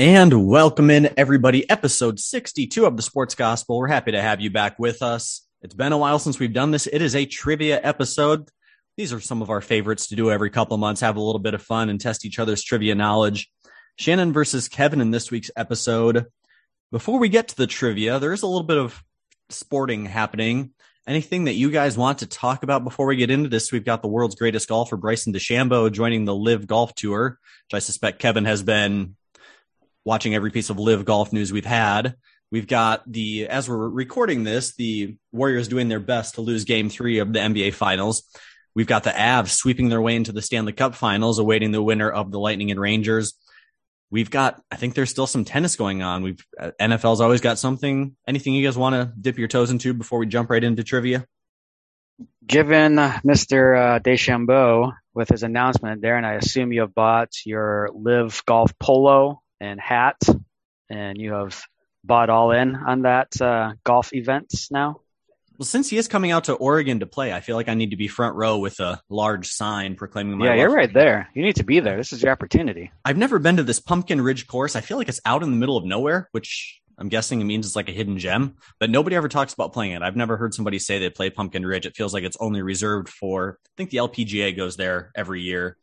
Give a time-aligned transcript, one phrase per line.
[0.00, 3.76] And welcome in everybody, episode 62 of the Sports Gospel.
[3.76, 5.46] We're happy to have you back with us.
[5.60, 6.86] It's been a while since we've done this.
[6.86, 8.48] It is a trivia episode.
[8.96, 11.38] These are some of our favorites to do every couple of months, have a little
[11.38, 13.52] bit of fun and test each other's trivia knowledge.
[13.96, 16.24] Shannon versus Kevin in this week's episode.
[16.90, 19.04] Before we get to the trivia, there is a little bit of
[19.50, 20.70] sporting happening.
[21.06, 23.70] Anything that you guys want to talk about before we get into this?
[23.70, 27.80] We've got the world's greatest golfer, Bryson DeChambeau, joining the Live Golf Tour, which I
[27.80, 29.16] suspect Kevin has been
[30.04, 32.14] watching every piece of live golf news we've had.
[32.50, 36.88] We've got the, as we're recording this, the Warriors doing their best to lose game
[36.88, 38.24] three of the NBA finals.
[38.74, 42.10] We've got the Avs sweeping their way into the Stanley Cup finals, awaiting the winner
[42.10, 43.34] of the Lightning and Rangers.
[44.10, 46.22] We've got, I think there's still some tennis going on.
[46.22, 48.16] We've, uh, NFL's always got something.
[48.26, 51.26] Anything you guys want to dip your toes into before we jump right into trivia?
[52.44, 53.96] Given Mr.
[53.96, 58.76] Uh, DeChambeau with his announcement there, and I assume you have bought your live Golf
[58.80, 60.20] Polo and hat,
[60.88, 61.62] and you have
[62.04, 65.00] bought all in on that uh, golf events now?
[65.60, 67.90] Well, since he is coming out to Oregon to play, I feel like I need
[67.90, 70.46] to be front row with a large sign proclaiming my.
[70.46, 71.28] Yeah, you're right there.
[71.34, 71.98] You need to be there.
[71.98, 72.90] This is your opportunity.
[73.04, 74.74] I've never been to this Pumpkin Ridge course.
[74.74, 77.66] I feel like it's out in the middle of nowhere, which I'm guessing it means
[77.66, 78.56] it's like a hidden gem.
[78.78, 80.00] But nobody ever talks about playing it.
[80.00, 81.84] I've never heard somebody say they play Pumpkin Ridge.
[81.84, 83.58] It feels like it's only reserved for.
[83.66, 85.76] I think the LPGA goes there every year,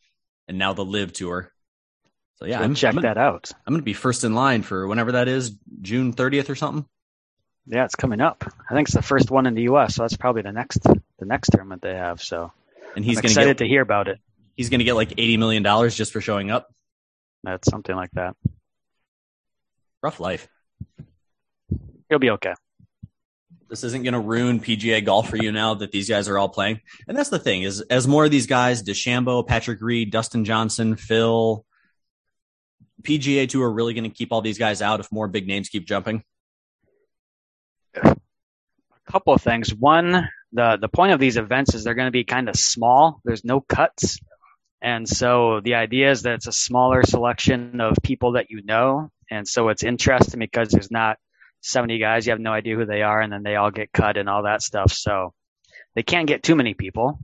[0.48, 1.52] and now the Live Tour.
[2.38, 3.52] So yeah, I'm, check I'm gonna, that out.
[3.66, 6.86] I'm going to be first in line for whenever that is, June 30th or something.
[7.66, 8.44] Yeah, it's coming up.
[8.70, 11.26] I think it's the first one in the U.S., so that's probably the next the
[11.26, 12.22] next tournament they have.
[12.22, 12.52] So,
[12.96, 14.20] and he's excited get, to hear about it.
[14.56, 16.74] He's going to get like 80 million dollars just for showing up.
[17.44, 18.36] That's something like that.
[20.02, 20.48] Rough life.
[22.10, 22.54] He'll be okay.
[23.70, 26.48] This isn't going to ruin PGA golf for you now that these guys are all
[26.48, 26.80] playing.
[27.08, 30.96] And that's the thing is, as more of these guys, DeChambeau, Patrick Reed, Dustin Johnson,
[30.96, 31.66] Phil,
[33.04, 35.88] PGA Tour really going to keep all these guys out if more big names keep
[35.88, 36.24] jumping?
[37.96, 38.16] A
[39.10, 39.74] couple of things.
[39.74, 43.22] One, the the point of these events is they're going to be kind of small.
[43.24, 44.20] There's no cuts,
[44.82, 49.10] and so the idea is that it's a smaller selection of people that you know,
[49.32, 51.18] and so it's interesting because there's not
[51.62, 54.18] 70 guys you have no idea who they are, and then they all get cut
[54.18, 54.92] and all that stuff.
[54.92, 55.34] So
[55.96, 57.20] they can't get too many people.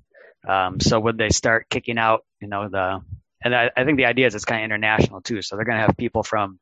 [0.47, 3.01] Um, so would they start kicking out, you know, the
[3.43, 5.41] and I, I think the idea is it's kind of international too.
[5.41, 6.59] So they're going to have people from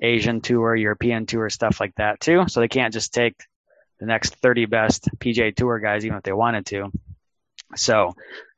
[0.00, 2.44] Asian tour, European tour, stuff like that too.
[2.48, 3.36] So they can't just take
[3.98, 6.90] the next 30 best PGA tour guys, even if they wanted to.
[7.76, 8.14] So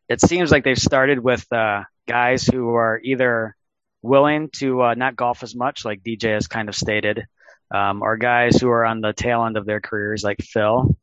[0.08, 3.56] it seems like they've started with uh, guys who are either
[4.02, 7.24] willing to uh, not golf as much, like DJ has kind of stated,
[7.72, 10.96] um, or guys who are on the tail end of their careers, like Phil,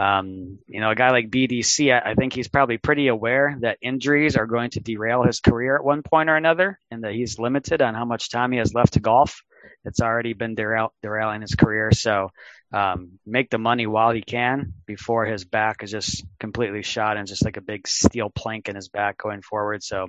[0.00, 3.76] um, you know, a guy like BDC, I, I, think he's probably pretty aware that
[3.82, 7.38] injuries are going to derail his career at one point or another, and that he's
[7.38, 9.42] limited on how much time he has left to golf.
[9.84, 11.92] It's already been derail, derailing his career.
[11.92, 12.30] So,
[12.72, 17.28] um, make the money while he can before his back is just completely shot and
[17.28, 19.82] just like a big steel plank in his back going forward.
[19.82, 20.08] So,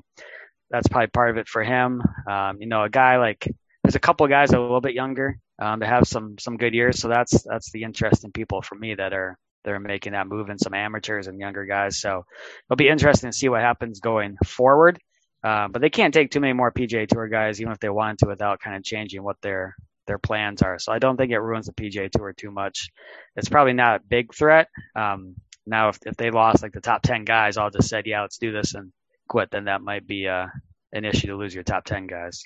[0.70, 2.02] that's probably part of it for him.
[2.30, 3.46] Um, you know, a guy like
[3.84, 6.74] there's a couple of guys a little bit younger um, that have some some good
[6.74, 7.00] years.
[7.00, 10.58] So that's that's the interesting people for me that are they're making that move in
[10.58, 12.00] some amateurs and younger guys.
[12.00, 12.26] So
[12.66, 15.00] it'll be interesting to see what happens going forward.
[15.44, 18.20] Uh, but they can't take too many more PGA Tour guys, even if they wanted
[18.20, 19.76] to, without kind of changing what their
[20.08, 20.78] their plans are.
[20.78, 22.90] So I don't think it ruins the PGA Tour too much.
[23.36, 24.68] It's probably not a big threat.
[24.96, 25.36] Um,
[25.66, 28.38] now, if if they lost like the top ten guys, all just said, yeah, let's
[28.38, 28.92] do this and
[29.28, 30.48] quit, then that might be uh,
[30.94, 32.44] an issue to lose your top ten guys.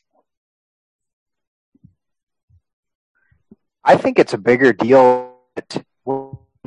[3.84, 5.36] I think it's a bigger deal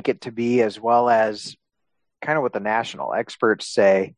[0.07, 1.57] it to be, as well as
[2.21, 4.13] kind of what the national experts say.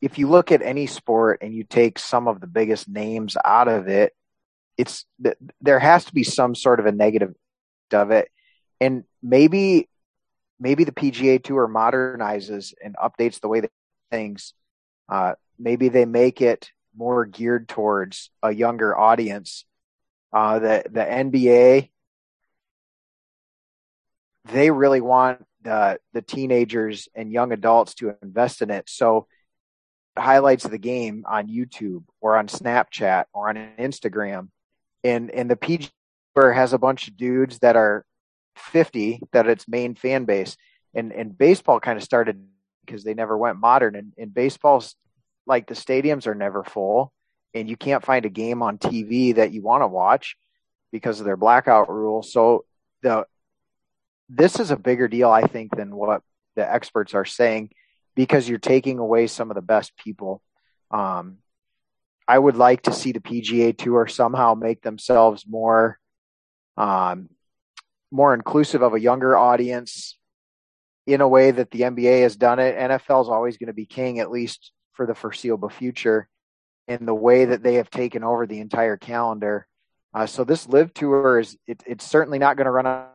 [0.00, 3.68] If you look at any sport and you take some of the biggest names out
[3.68, 4.12] of it,
[4.76, 5.04] it's
[5.60, 7.34] there has to be some sort of a negative
[7.92, 8.28] of it,
[8.80, 9.88] and maybe
[10.58, 13.70] maybe the PGA Tour modernizes and updates the way that
[14.10, 14.54] things.
[15.08, 19.64] Uh, maybe they make it more geared towards a younger audience.
[20.32, 21.90] Uh, the the NBA
[24.46, 28.88] they really want the the teenagers and young adults to invest in it.
[28.88, 29.26] So
[30.16, 34.48] highlights of the game on YouTube or on Snapchat or on Instagram,
[35.02, 35.90] and and the PG
[36.36, 38.04] has a bunch of dudes that are
[38.56, 40.56] 50 that its main fan base,
[40.94, 42.44] and and baseball kind of started
[42.84, 44.94] because they never went modern, and, and baseball's
[45.46, 47.12] like the stadiums are never full,
[47.54, 50.36] and you can't find a game on TV that you want to watch
[50.92, 52.22] because of their blackout rule.
[52.22, 52.64] So
[53.02, 53.26] the
[54.34, 56.22] this is a bigger deal, I think, than what
[56.56, 57.70] the experts are saying
[58.14, 60.42] because you're taking away some of the best people.
[60.90, 61.38] Um,
[62.26, 65.98] I would like to see the PGA Tour somehow make themselves more
[66.76, 67.28] um,
[68.10, 70.16] more inclusive of a younger audience
[71.06, 72.76] in a way that the NBA has done it.
[72.76, 76.28] NFL is always going to be king, at least for the foreseeable future,
[76.86, 79.66] in the way that they have taken over the entire calendar.
[80.14, 83.13] Uh, so this live tour is it, it's certainly not going to run out,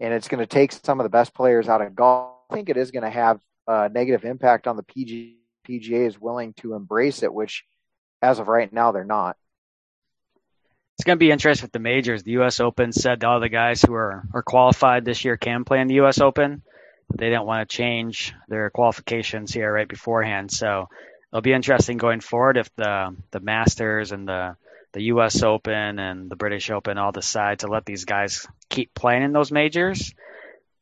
[0.00, 2.36] and it's going to take some of the best players out of golf.
[2.50, 5.34] I think it is going to have a negative impact on the PGA.
[5.68, 7.64] PGA is willing to embrace it, which
[8.22, 9.36] as of right now they're not.
[10.96, 12.22] It's going to be interesting with the majors.
[12.22, 12.58] The U.S.
[12.58, 15.96] Open said all the guys who are, are qualified this year can play in the
[15.96, 16.20] U.S.
[16.20, 16.62] Open.
[17.14, 20.50] They didn't want to change their qualifications here right beforehand.
[20.50, 20.88] So
[21.32, 24.56] it'll be interesting going forward if the the Masters and the
[24.92, 25.42] the U.S.
[25.42, 29.52] Open and the British Open all decide to let these guys keep playing in those
[29.52, 30.14] majors.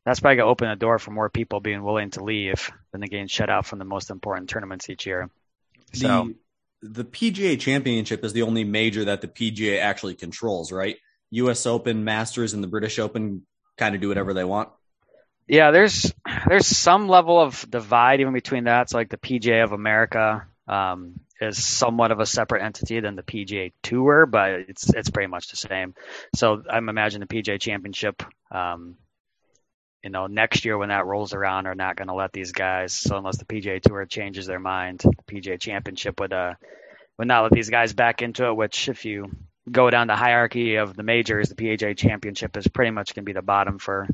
[0.04, 3.00] That's probably going to open the door for more people being willing to leave than
[3.00, 5.30] the getting shut out from the most important tournaments each year.
[5.92, 6.32] So
[6.82, 10.96] the, the PGA Championship is the only major that the PGA actually controls, right?
[11.30, 11.66] U.S.
[11.66, 13.46] Open, Masters, and the British Open
[13.76, 14.68] kind of do whatever they want.
[15.48, 16.12] Yeah, there's
[16.48, 18.90] there's some level of divide even between that.
[18.90, 23.22] So like the PGA of America um, is somewhat of a separate entity than the
[23.22, 25.94] PGA Tour, but it's it's pretty much the same.
[26.34, 28.96] So I'm imagining the PGA Championship, um,
[30.02, 32.92] you know, next year when that rolls around, are not going to let these guys.
[32.92, 36.54] So unless the PGA Tour changes their mind, the PGA Championship would uh
[37.18, 38.56] would not let these guys back into it.
[38.56, 39.30] Which if you
[39.70, 43.28] go down the hierarchy of the majors, the PGA Championship is pretty much going to
[43.28, 44.08] be the bottom for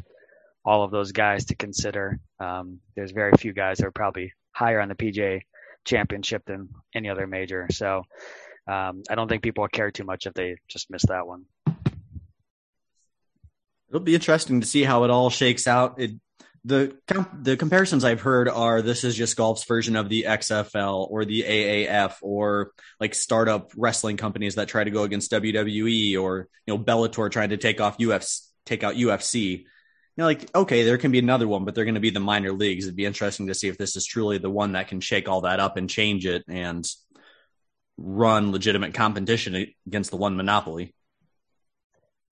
[0.64, 2.18] all of those guys to consider.
[2.38, 5.42] Um, there's very few guys that are probably higher on the PGA
[5.84, 7.66] championship than any other major.
[7.70, 8.02] So
[8.66, 11.44] um, I don't think people care too much if they just miss that one.
[13.88, 16.00] It'll be interesting to see how it all shakes out.
[16.00, 16.12] It,
[16.64, 16.96] the
[17.40, 21.42] the comparisons I've heard are this is just golf's version of the XFL or the
[21.42, 22.70] AAF or
[23.00, 27.48] like startup wrestling companies that try to go against WWE or you know Bellator trying
[27.48, 29.64] to take off UFC take out UFC
[30.16, 32.20] you know, like, okay, there can be another one, but they're going to be the
[32.20, 32.84] minor leagues.
[32.84, 35.42] It'd be interesting to see if this is truly the one that can shake all
[35.42, 36.86] that up and change it and
[37.96, 40.94] run legitimate competition against the one monopoly.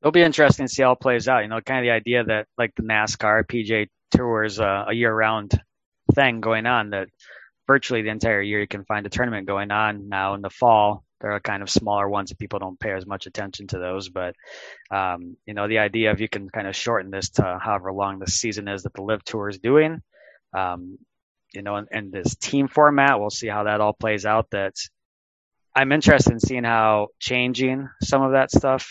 [0.03, 1.43] It'll be interesting to see how it plays out.
[1.43, 4.93] You know, kind of the idea that like the NASCAR PGA Tour is a, a
[4.93, 5.59] year round
[6.15, 7.09] thing going on that
[7.67, 11.05] virtually the entire year you can find a tournament going on now in the fall
[11.21, 14.09] there are kind of smaller ones that people don't pay as much attention to those.
[14.09, 14.35] But
[14.91, 18.19] um, you know, the idea of you can kind of shorten this to however long
[18.19, 20.03] the season is that the Live tour is doing.
[20.57, 20.99] Um,
[21.53, 24.51] you know, and, and this team format, we'll see how that all plays out.
[24.51, 24.75] That
[25.75, 28.89] I'm interested in seeing how changing some of that stuff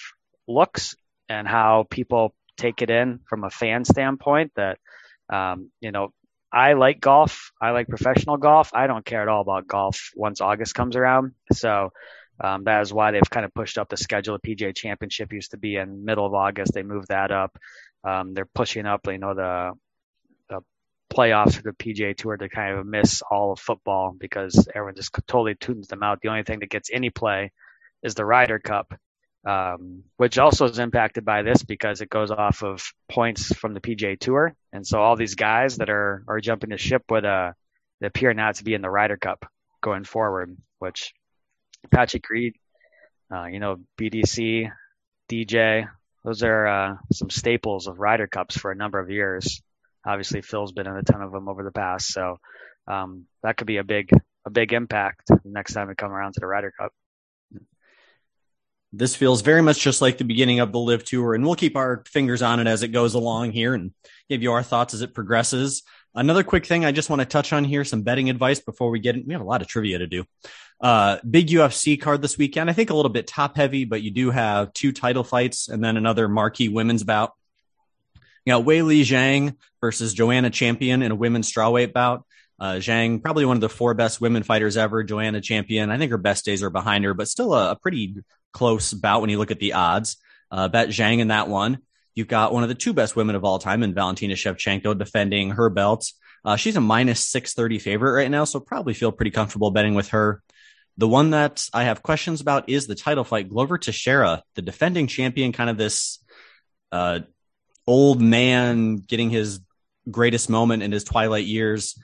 [0.47, 0.95] looks
[1.27, 4.51] and how people take it in from a fan standpoint.
[4.55, 4.77] That
[5.31, 6.09] um, you know,
[6.51, 7.51] I like golf.
[7.61, 8.71] I like professional golf.
[8.73, 11.33] I don't care at all about golf once August comes around.
[11.53, 11.91] So
[12.41, 14.37] um, that is why they've kind of pushed up the schedule.
[14.41, 16.73] The PGA Championship used to be in middle of August.
[16.73, 17.57] They moved that up.
[18.03, 19.73] Um, they're pushing up, you know, the
[20.47, 20.61] the
[21.13, 25.13] playoffs for the PGA Tour to kind of miss all of football because everyone just
[25.27, 26.21] totally tunes them out.
[26.21, 27.51] The only thing that gets any play
[28.03, 28.93] is the Ryder Cup,
[29.45, 33.81] um, which also is impacted by this because it goes off of points from the
[33.81, 37.51] PGA Tour, and so all these guys that are are jumping the ship with uh,
[37.99, 39.45] they appear not to be in the Ryder Cup
[39.81, 41.13] going forward, which
[41.91, 42.55] Patrick Reed,
[43.33, 44.71] uh, you know, BDC,
[45.29, 45.87] DJ,
[46.23, 49.61] those are uh, some staples of Ryder Cups for a number of years.
[50.05, 52.37] Obviously, Phil's been in a ton of them over the past, so
[52.87, 54.11] um, that could be a big
[54.45, 56.93] a big impact next time we come around to the Ryder Cup.
[58.91, 61.75] This feels very much just like the beginning of the Live tour, and we'll keep
[61.75, 63.93] our fingers on it as it goes along here and
[64.29, 65.83] give you our thoughts as it progresses.
[66.15, 68.99] Another quick thing I just want to touch on here, some betting advice before we
[68.99, 69.25] get in.
[69.27, 70.25] We have a lot of trivia to do.
[70.81, 72.69] Uh, big UFC card this weekend.
[72.69, 75.83] I think a little bit top heavy, but you do have two title fights and
[75.83, 77.33] then another marquee women's bout.
[78.45, 82.25] You got Weili Zhang versus Joanna Champion in a women's strawweight bout.
[82.59, 85.03] Uh, Zhang, probably one of the four best women fighters ever.
[85.03, 88.15] Joanna Champion, I think her best days are behind her, but still a, a pretty
[88.51, 90.17] close bout when you look at the odds.
[90.51, 91.79] Uh, bet Zhang in that one.
[92.15, 95.51] You've got one of the two best women of all time in Valentina Shevchenko defending
[95.51, 96.11] her belt.
[96.43, 100.09] Uh, she's a minus 630 favorite right now, so probably feel pretty comfortable betting with
[100.09, 100.41] her.
[100.99, 103.47] The one that I have questions about is the title fight.
[103.47, 106.21] Glover Teixeira, the defending champion, kind of this
[106.91, 107.21] uh,
[107.87, 109.61] old man getting his
[110.11, 111.97] greatest moment in his twilight years.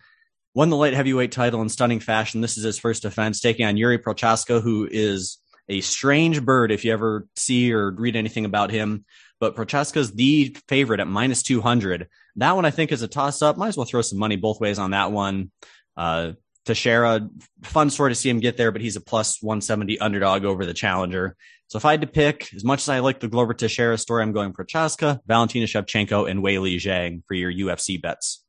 [0.54, 2.40] Won the light heavyweight title in stunning fashion.
[2.40, 6.86] This is his first defense, taking on Yuri Prochazka, who is a strange bird if
[6.86, 9.04] you ever see or read anything about him.
[9.42, 12.08] But Prochazka's the favorite at minus 200.
[12.38, 13.58] That one I think is a toss up.
[13.58, 15.52] Might as well throw some money both ways on that one.
[15.98, 16.32] Uh,
[16.65, 17.29] Teixeira,
[17.63, 20.74] fun story to see him get there, but he's a plus 170 underdog over the
[20.74, 21.36] challenger.
[21.67, 24.24] So if I had to pick, as much as I like the Glover Teixeira story,
[24.24, 28.43] I'm going Prochazka, Valentina Shevchenko, and Weili Zhang for your UFC bets.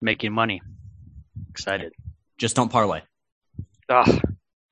[0.00, 0.62] Making money.
[1.50, 1.92] Excited.
[2.38, 3.00] Just don't parlay.
[3.88, 4.18] Oh,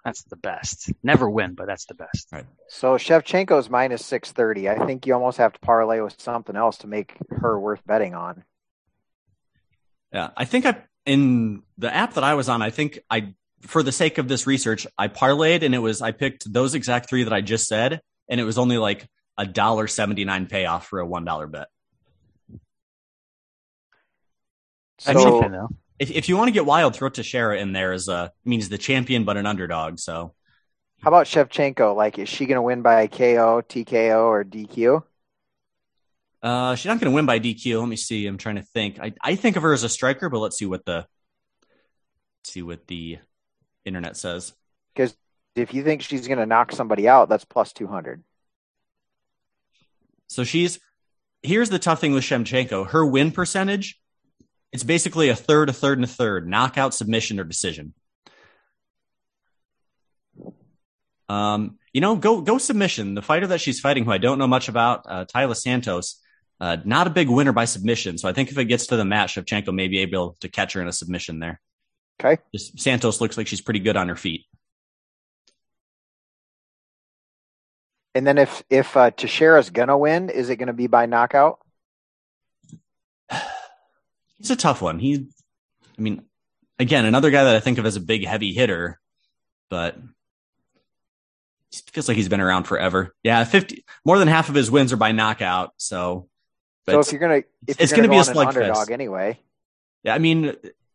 [0.04, 0.92] that's the best.
[1.02, 2.28] Never win, but that's the best.
[2.30, 2.46] Right.
[2.68, 4.68] So Shevchenko's minus six thirty.
[4.68, 8.14] I think you almost have to parlay with something else to make her worth betting
[8.14, 8.44] on.
[10.12, 10.76] Yeah, I think I
[11.06, 12.62] in the app that I was on.
[12.62, 16.12] I think I, for the sake of this research, I parlayed and it was I
[16.12, 19.06] picked those exact three that I just said, and it was only like
[19.38, 21.68] a dollar seventy nine payoff for a one dollar bet.
[24.98, 25.68] So, I mean.
[25.98, 28.76] If if you want to get wild, throw Teixeira in there as a means the
[28.76, 29.98] champion but an underdog.
[29.98, 30.34] So
[31.02, 31.94] how about Shevchenko?
[31.94, 35.02] Like, is she going to win by KO, TKO, or DQ?
[36.46, 37.80] Uh, she's not going to win by DQ.
[37.80, 38.24] Let me see.
[38.24, 39.00] I'm trying to think.
[39.00, 41.04] I, I think of her as a striker, but let's see what the
[42.44, 43.18] see what the
[43.84, 44.52] internet says.
[44.94, 45.16] Because
[45.56, 48.22] if you think she's going to knock somebody out, that's plus two hundred.
[50.28, 50.78] So she's
[51.42, 52.90] here's the tough thing with Shevchenko.
[52.90, 54.00] Her win percentage,
[54.70, 57.92] it's basically a third, a third, and a third, knockout, submission, or decision.
[61.28, 63.16] Um, you know, go go submission.
[63.16, 66.22] The fighter that she's fighting, who I don't know much about, uh, Taila Santos,
[66.60, 68.18] uh, not a big winner by submission.
[68.18, 70.72] So I think if it gets to the match, Shevchenko may be able to catch
[70.72, 71.60] her in a submission there.
[72.20, 72.40] Okay.
[72.54, 74.46] Just, Santos looks like she's pretty good on her feet.
[78.14, 81.58] And then if if uh, Teixeira's gonna win, is it gonna be by knockout?
[84.38, 84.98] He's a tough one.
[84.98, 85.28] He,
[85.98, 86.24] I mean,
[86.78, 88.98] again, another guy that I think of as a big heavy hitter,
[89.68, 89.98] but
[91.92, 93.14] feels like he's been around forever.
[93.22, 95.72] Yeah, fifty more than half of his wins are by knockout.
[95.76, 96.28] So,
[96.92, 98.56] so if you're gonna, if it's you're gonna, gonna be go a an slugfest.
[98.56, 99.40] underdog anyway.
[100.04, 100.54] Yeah, I mean,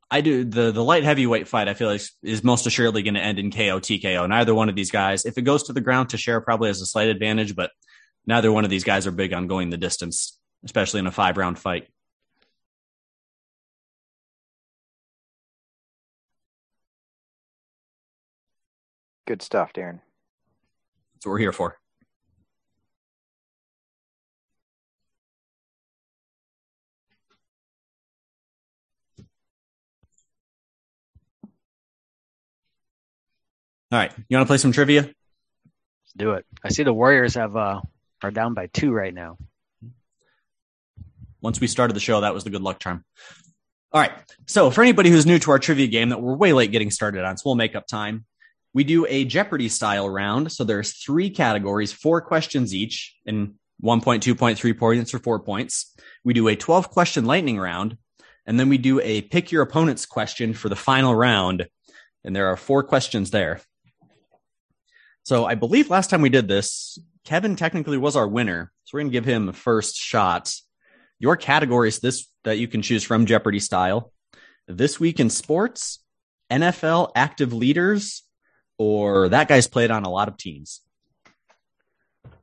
[0.10, 1.68] I do the the light heavyweight fight.
[1.68, 4.28] I feel like is most assuredly going to end in KO TKO.
[4.28, 6.86] Neither one of these guys, if it goes to the ground, Teixeira probably has a
[6.86, 7.72] slight advantage, but
[8.26, 11.38] neither one of these guys are big on going the distance, especially in a five
[11.38, 11.88] round fight.
[19.28, 20.00] Good stuff, Darren.
[21.14, 21.78] That's what we're here for.
[33.92, 35.02] All right, you want to play some trivia?
[35.02, 36.46] Let's do it.
[36.64, 37.82] I see the Warriors have uh
[38.24, 39.38] are down by two right now.
[41.42, 43.04] Once we started the show, that was the good luck charm.
[43.92, 44.12] All right.
[44.48, 47.26] So for anybody who's new to our trivia game that we're way late getting started
[47.26, 48.26] on, so we'll make up time.
[48.74, 50.52] We do a Jeopardy style round.
[50.54, 55.20] So there's three categories, four questions each, and one point, two point, three points, or
[55.20, 55.94] four points.
[56.24, 57.98] We do a 12 question lightning round,
[58.46, 61.68] and then we do a pick your opponent's question for the final round.
[62.24, 63.60] And there are four questions there.
[65.24, 68.72] So I believe last time we did this, Kevin technically was our winner.
[68.84, 70.54] So we're going to give him a first shot.
[71.20, 74.12] Your categories this that you can choose from Jeopardy style.
[74.68, 76.00] This week in sports,
[76.52, 78.24] NFL active leaders,
[78.78, 80.82] or that guy's played on a lot of teams.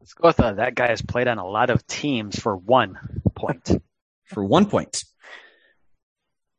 [0.00, 2.98] Let's go with uh, that guy has played on a lot of teams for one
[3.34, 3.70] point.
[4.24, 5.04] For one point.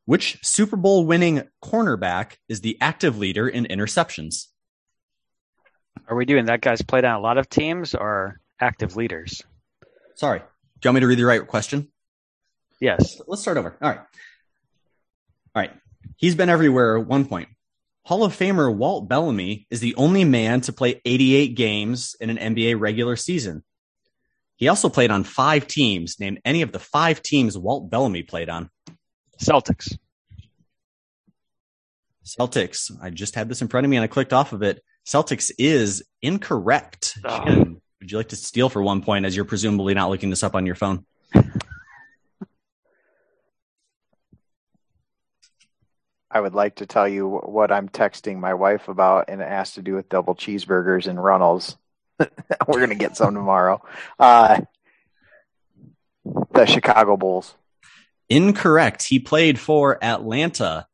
[0.06, 4.49] Which Super Bowl winning cornerback is the active leader in interceptions?
[6.08, 9.44] Are we doing that guy's played on a lot of teams or active leaders?
[10.15, 10.39] Sorry.
[10.39, 10.46] Do
[10.84, 11.89] you want me to read the right question?
[12.79, 13.22] Yes.
[13.27, 13.77] Let's start over.
[13.82, 14.00] All right.
[14.00, 15.72] All right.
[16.18, 17.50] He's been everywhere at one point.
[18.06, 22.56] Hall of Famer Walt Bellamy is the only man to play 88 games in an
[22.56, 23.63] NBA regular season.
[24.56, 26.20] He also played on five teams.
[26.20, 28.70] Name any of the five teams Walt Bellamy played on.
[29.41, 29.98] Celtics.
[32.25, 32.91] Celtics.
[33.01, 34.82] I just had this in front of me and I clicked off of it.
[35.06, 37.18] Celtics is incorrect.
[37.24, 37.44] Oh.
[37.44, 40.44] Shannon, would you like to steal for one point as you're presumably not looking this
[40.44, 41.06] up on your phone?
[46.32, 49.74] I would like to tell you what I'm texting my wife about, and it has
[49.74, 51.75] to do with double cheeseburgers and Runnels.
[52.68, 53.82] We're gonna get some tomorrow.
[54.20, 54.62] Uh,
[56.51, 57.56] the Chicago Bulls.
[58.29, 59.03] Incorrect.
[59.03, 60.88] He played for Atlanta,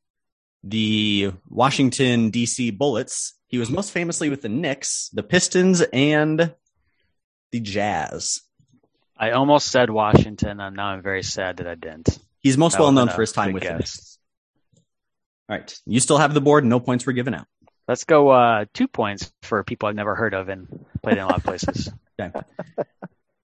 [0.63, 2.71] the Washington, D.C.
[2.71, 3.33] Bullets.
[3.55, 6.53] He was most famously with the Knicks, the Pistons, and
[7.53, 8.41] the Jazz.
[9.17, 12.19] I almost said Washington, and now I'm very sad that I didn't.
[12.41, 13.71] He's most That well known for his time with the.
[13.71, 14.19] Knicks.
[15.47, 15.73] All right.
[15.85, 16.65] You still have the board.
[16.65, 17.47] No points were given out.
[17.87, 20.67] Let's go uh, two points for people I've never heard of and
[21.01, 21.89] played in a lot of places.
[22.19, 22.37] Okay.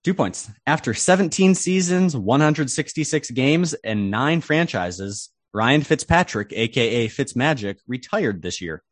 [0.04, 0.50] Two points.
[0.66, 8.82] After 17 seasons, 166 games, and nine franchises, Ryan Fitzpatrick, aka Fitzmagic, retired this year.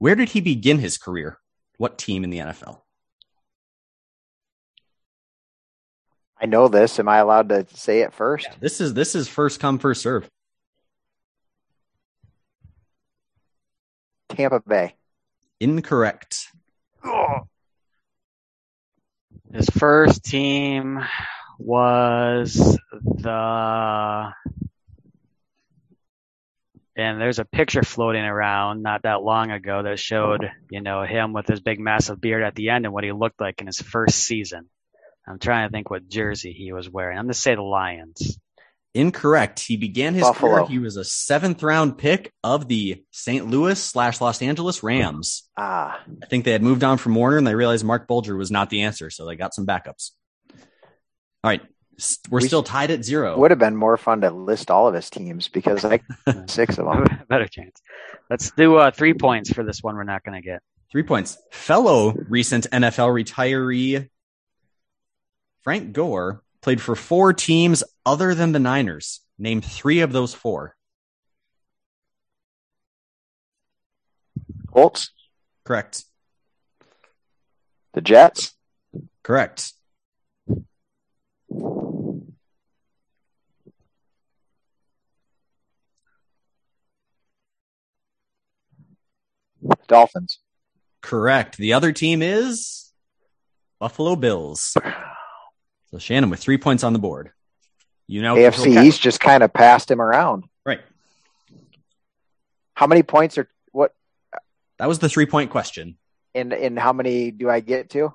[0.00, 1.38] Where did he begin his career?
[1.76, 2.80] What team in the NFL?
[6.40, 6.98] I know this.
[6.98, 8.46] Am I allowed to say it first?
[8.48, 10.26] Yeah, this is this is first come first serve.
[14.30, 14.94] Tampa Bay.
[15.60, 16.46] Incorrect.
[19.52, 21.04] His first team
[21.58, 24.32] was the
[27.00, 31.32] and there's a picture floating around not that long ago that showed, you know, him
[31.32, 33.80] with his big massive beard at the end and what he looked like in his
[33.80, 34.68] first season.
[35.26, 37.16] I'm trying to think what jersey he was wearing.
[37.16, 38.38] I'm going to say the Lions.
[38.92, 39.60] Incorrect.
[39.60, 40.56] He began his Buffalo.
[40.56, 40.66] career.
[40.66, 43.46] He was a seventh round pick of the St.
[43.46, 45.48] Louis slash Los Angeles Rams.
[45.56, 48.50] Ah, I think they had moved on from Warner and they realized Marc Bulger was
[48.50, 50.10] not the answer, so they got some backups.
[50.52, 51.62] All right.
[52.00, 53.38] S- We're We- still tied at zero.
[53.38, 56.02] would have been more fun to list all of his teams because like
[56.46, 57.04] six of them.
[57.28, 57.80] Better chance.
[58.28, 59.96] Let's do uh, three points for this one.
[59.96, 60.62] We're not going to get.
[60.90, 61.38] Three points.
[61.52, 64.08] Fellow recent NFL retiree
[65.62, 69.20] Frank Gore played for four teams other than the Niners.
[69.38, 70.74] Name three of those four.
[74.72, 75.10] Colts,
[75.64, 76.04] Correct.
[77.92, 78.54] the Jets,
[79.22, 79.72] Correct.
[89.90, 90.38] Dolphins.
[91.02, 91.56] Correct.
[91.58, 92.92] The other team is
[93.78, 94.76] Buffalo Bills.
[95.90, 97.32] So Shannon with three points on the board.
[98.06, 100.44] You know AFC East just kind of passed him around.
[100.64, 100.80] Right.
[102.74, 103.92] How many points are what?
[104.78, 105.96] That was the three point question.
[106.34, 108.14] And and how many do I get to?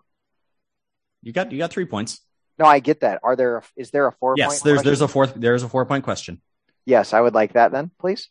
[1.21, 2.21] You got you got three points.
[2.57, 3.19] No, I get that.
[3.23, 3.63] Are there?
[3.75, 4.35] Is there a four?
[4.37, 6.41] Yes, point there's there's a fourth there's a four point question.
[6.85, 8.29] Yes, I would like that then, please.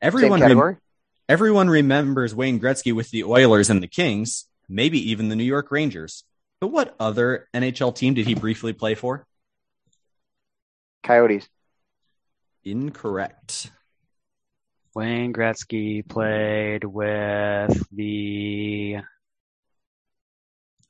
[0.00, 0.78] Everyone rem-.
[1.28, 5.70] Everyone remembers Wayne Gretzky with the Oilers and the Kings, maybe even the New York
[5.70, 6.24] Rangers.
[6.60, 9.26] But what other NHL team did he briefly play for?
[11.02, 11.48] Coyotes.
[12.64, 13.70] Incorrect.
[14.94, 18.96] Wayne Gretzky played with the.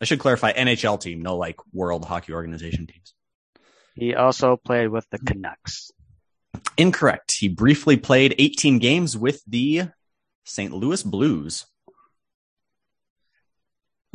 [0.00, 3.14] I should clarify NHL team, no like World Hockey Organization teams.
[3.94, 5.90] He also played with the Canucks.
[6.76, 7.32] Incorrect.
[7.32, 9.88] He briefly played 18 games with the
[10.48, 10.72] St.
[10.72, 11.66] Louis Blues.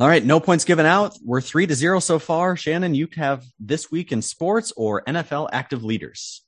[0.00, 1.16] All right, no points given out.
[1.24, 2.56] We're three to zero so far.
[2.56, 6.42] Shannon, you have this week in sports or NFL active leaders.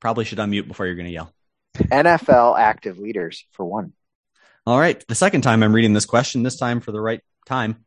[0.00, 1.32] Probably should unmute before you're going to yell.
[1.76, 3.92] NFL active leaders for one.
[4.66, 7.84] All right, the second time I'm reading this question, this time for the right time.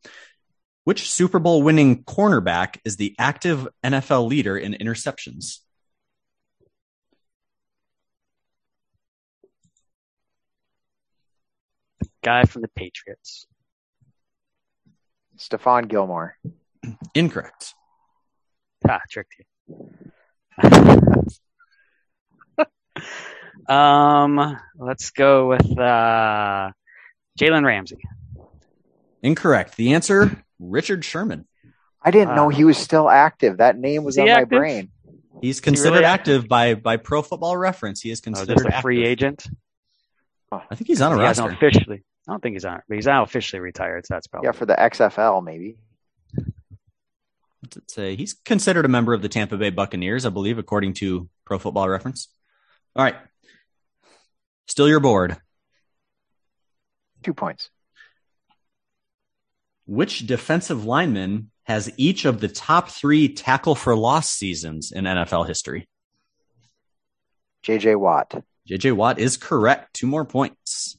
[0.84, 5.60] Which Super Bowl winning cornerback is the active NFL leader in interceptions?
[12.24, 13.46] Guy from the Patriots.
[15.38, 16.38] Stephon Gilmore.
[17.14, 17.74] Incorrect.
[18.88, 19.46] Ah, tricked you.
[23.74, 26.72] um, let's go with uh,
[27.40, 27.98] Jalen Ramsey.
[29.22, 29.76] Incorrect.
[29.78, 31.46] The answer, Richard Sherman.
[32.02, 32.50] I didn't know Ah.
[32.50, 33.58] he was still active.
[33.58, 34.90] That name was Is he on my brain.
[35.42, 38.02] He's considered really active by by Pro Football Reference.
[38.02, 39.12] He is Oh, considered just a free active.
[39.12, 39.48] agent.
[40.52, 41.66] I think he's on a He hasn't roster.
[41.66, 42.04] officially.
[42.28, 44.06] I don't think he's on, but he's not officially retired.
[44.06, 44.48] So that's probably.
[44.48, 45.78] Yeah, for the XFL maybe.
[47.60, 48.16] What's it say?
[48.16, 51.90] He's considered a member of the Tampa Bay Buccaneers, I believe, according to Pro Football
[51.90, 52.28] Reference.
[52.96, 53.16] All right.
[54.68, 55.38] Still your board.
[57.24, 57.70] Two points.
[59.86, 65.48] Which defensive lineman has each of the top three tackle for loss seasons in NFL
[65.48, 65.88] history?
[67.66, 68.44] JJ Watt.
[68.70, 69.94] JJ Watt is correct.
[69.94, 70.98] Two more points.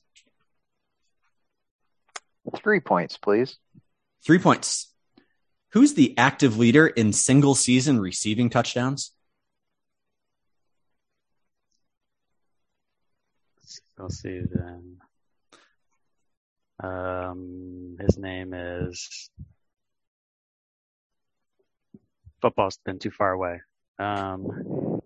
[2.56, 3.58] Three points, please.
[4.24, 4.92] Three points.
[5.72, 9.12] Who's the active leader in single season receiving touchdowns?
[13.98, 14.98] We'll see then.
[16.82, 19.30] Um, his name is.
[22.40, 23.60] Football's been too far away.
[23.98, 25.00] Um,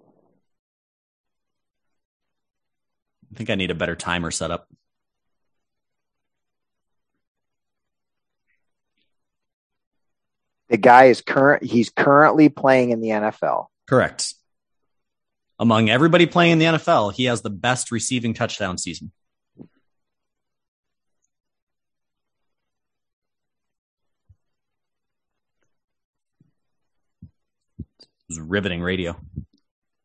[3.33, 4.67] I think I need a better timer set up.
[10.69, 11.63] The guy is current.
[11.63, 13.67] He's currently playing in the NFL.
[13.89, 14.35] Correct.
[15.59, 19.11] Among everybody playing in the NFL, he has the best receiving touchdown season.
[19.59, 19.67] It
[28.29, 29.17] was riveting radio.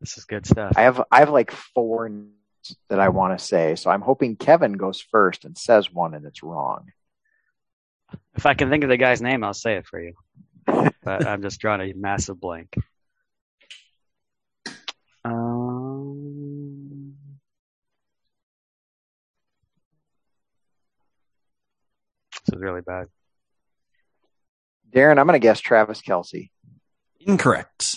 [0.00, 0.72] This is good stuff.
[0.76, 2.10] I have I have like four
[2.88, 6.24] that I want to say, so I'm hoping Kevin goes first and says one and
[6.24, 6.90] it's wrong.
[8.34, 10.14] If I can think of the guy's name, I'll say it for you.
[11.02, 12.74] but I'm just drawing a massive blank.
[15.24, 17.14] Um,
[22.46, 23.06] this is really bad.
[24.94, 26.50] Darren, I'm going to guess Travis Kelce.
[27.20, 27.96] Incorrect.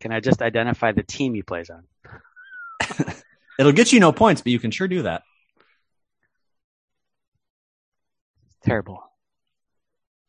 [0.00, 1.84] Can I just identify the team he plays on?
[3.58, 5.22] It'll get you no points, but you can sure do that.
[8.64, 9.02] Terrible.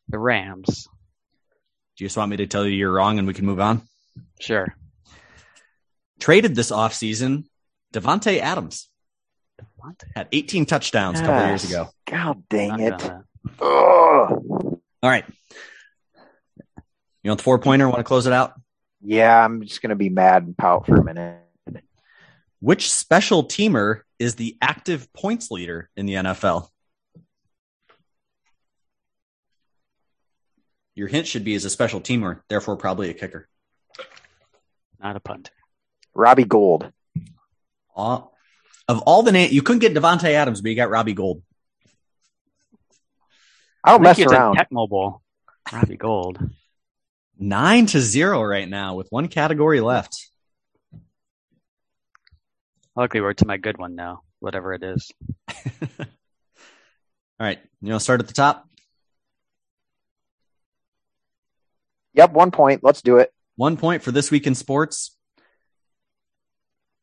[0.08, 0.88] The Rams.
[1.96, 3.82] Do you just want me to tell you you're wrong and we can move on?
[4.40, 4.74] Sure.
[6.20, 7.44] Traded this offseason,
[7.92, 8.88] Davante Adams.
[9.60, 10.04] Devontae.
[10.14, 11.88] Had 18 touchdowns a couple of years ago.
[12.06, 12.98] God dang Not it.
[12.98, 13.64] done that.
[13.64, 14.78] Ugh.
[15.02, 15.24] All right.
[17.22, 17.86] You want the four pointer?
[17.88, 18.54] Want to close it out?
[19.00, 21.38] Yeah, I'm just going to be mad and pout for a minute.
[22.60, 26.68] Which special teamer is the active points leader in the NFL?
[30.94, 33.48] Your hint should be as a special teamer, therefore probably a kicker.
[35.00, 35.50] Not a punt.
[36.14, 36.92] Robbie Gould.
[37.96, 38.20] Uh,
[38.88, 41.42] of all the names, you couldn't get Davante Adams, but you got Robbie Gould.
[43.84, 44.54] I don't I mess it's around.
[44.54, 45.22] a Tech Mobile.
[45.72, 46.38] Robbie Gould.
[47.38, 50.28] Nine to zero right now with one category left.
[52.94, 55.10] Luckily, we're to my good one now, whatever it is.
[55.48, 56.06] All
[57.40, 57.58] right.
[57.80, 58.68] You want to start at the top?
[62.14, 62.82] Yep, one point.
[62.82, 63.32] Let's do it.
[63.56, 65.16] One point for this week in sports.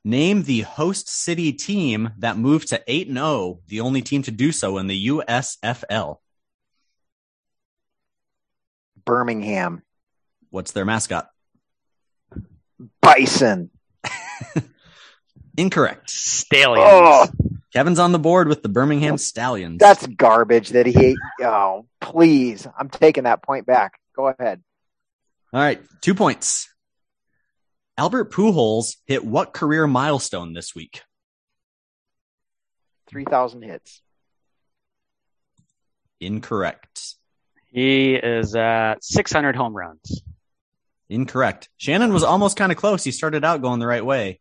[0.06, 4.52] Name the host city team that moved to 8 0, the only team to do
[4.52, 6.18] so in the USFL.
[9.06, 9.84] Birmingham.
[10.52, 11.30] What's their mascot?
[13.02, 13.70] Bison.
[15.58, 16.10] Incorrect.
[16.10, 16.88] Stallions.
[16.90, 17.28] Oh,
[17.74, 19.80] Kevin's on the board with the Birmingham Stallions.
[19.80, 21.18] that's garbage that he.
[21.42, 22.68] Oh, please.
[22.78, 24.00] I'm taking that point back.
[24.16, 24.64] Go ahead.
[25.52, 25.82] All right.
[26.02, 26.70] Two points.
[27.98, 31.02] Albert Pujols hit what career milestone this week?
[33.08, 34.02] 3,000 hits.
[36.22, 37.16] Incorrect.
[37.72, 40.22] He is at 600 home runs.
[41.10, 41.70] Incorrect.
[41.78, 43.04] Shannon was almost kind of close.
[43.04, 44.40] He started out going the right way.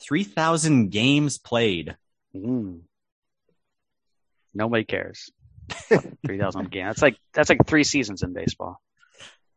[0.00, 1.96] 3,000 games played.
[2.36, 2.80] Mm.
[4.54, 5.30] Nobody cares.
[6.26, 6.86] 3,000 games.
[6.86, 8.80] That's like that's like three seasons in baseball.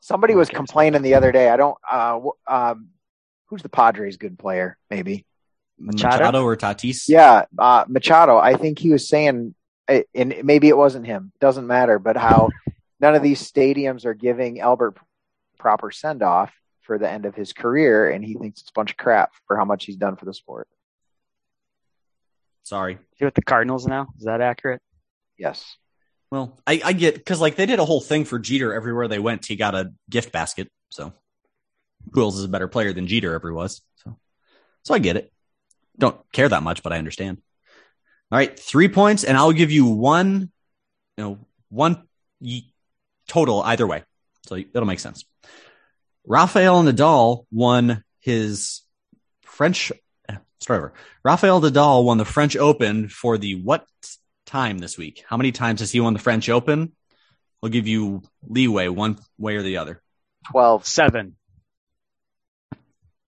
[0.02, 1.50] Somebody was complaining the other day.
[1.50, 2.90] I don't, uh, um,
[3.46, 4.78] who's the Padres good player?
[4.90, 5.26] Maybe.
[5.80, 6.18] Machado?
[6.18, 7.06] Machado or Tatis?
[7.08, 8.38] Yeah, uh, Machado.
[8.38, 9.56] I think he was saying,
[9.88, 11.32] uh, and maybe it wasn't him.
[11.40, 11.98] Doesn't matter.
[12.00, 12.50] But how
[13.00, 14.98] none of these stadiums are giving Albert
[15.58, 18.92] proper send off for the end of his career, and he thinks it's a bunch
[18.92, 20.68] of crap for how much he's done for the sport.
[22.64, 22.98] Sorry.
[23.16, 24.08] He with the Cardinals now?
[24.18, 24.82] Is that accurate?
[25.38, 25.78] Yes.
[26.32, 29.20] Well, I, I get because like they did a whole thing for Jeter everywhere they
[29.20, 29.46] went.
[29.46, 30.70] He got a gift basket.
[30.90, 31.14] So
[32.14, 33.82] who else is a better player than Jeter ever was?
[33.98, 34.18] So,
[34.84, 35.32] so I get it.
[35.98, 37.42] Don't care that much, but I understand.
[38.32, 40.50] All right, three points, and I'll give you one,
[41.18, 41.40] you know,
[41.70, 42.08] one
[43.28, 44.04] total either way.
[44.48, 45.26] So it'll make sense.
[46.26, 48.82] Rafael Nadal won his
[49.44, 49.92] French.
[50.30, 50.94] eh, Start over.
[51.24, 53.86] Rafael Nadal won the French Open for the what
[54.52, 55.24] time this week?
[55.26, 56.92] How many times has he won the French Open?
[57.64, 60.02] I'll give you leeway one way or the other.
[60.52, 60.86] 12.
[60.86, 61.36] Seven.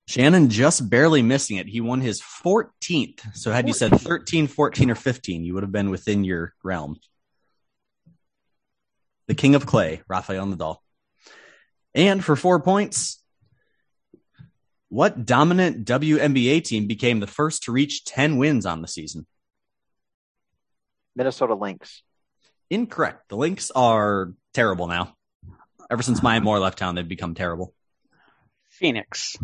[0.08, 1.68] Shannon just barely missing it.
[1.68, 3.36] He won his 14th.
[3.36, 6.98] So had you said 13, 14, or 15, you would have been within your realm.
[9.28, 10.78] The king of clay, Rafael Nadal.
[11.94, 13.24] And for four points,
[14.90, 19.28] what dominant WNBA team became the first to reach 10 wins on the season?
[21.16, 22.04] Minnesota Lynx.
[22.70, 23.30] Incorrect.
[23.30, 25.16] The Lynx are terrible now.
[25.90, 27.74] Ever since Maya Moore left town, they've become terrible.
[28.70, 29.36] Phoenix.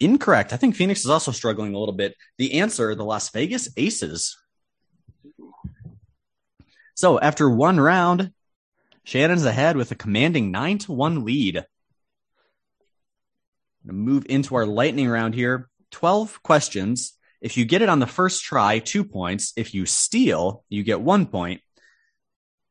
[0.00, 0.52] Incorrect.
[0.52, 2.16] I think Phoenix is also struggling a little bit.
[2.38, 4.36] The answer, the Las Vegas Aces.
[6.94, 8.32] So after one round,
[9.04, 11.64] Shannon's ahead with a commanding nine to one lead.
[13.84, 15.68] Move into our lightning round here.
[15.90, 17.12] 12 questions.
[17.44, 19.52] If you get it on the first try, two points.
[19.54, 21.60] If you steal, you get one point.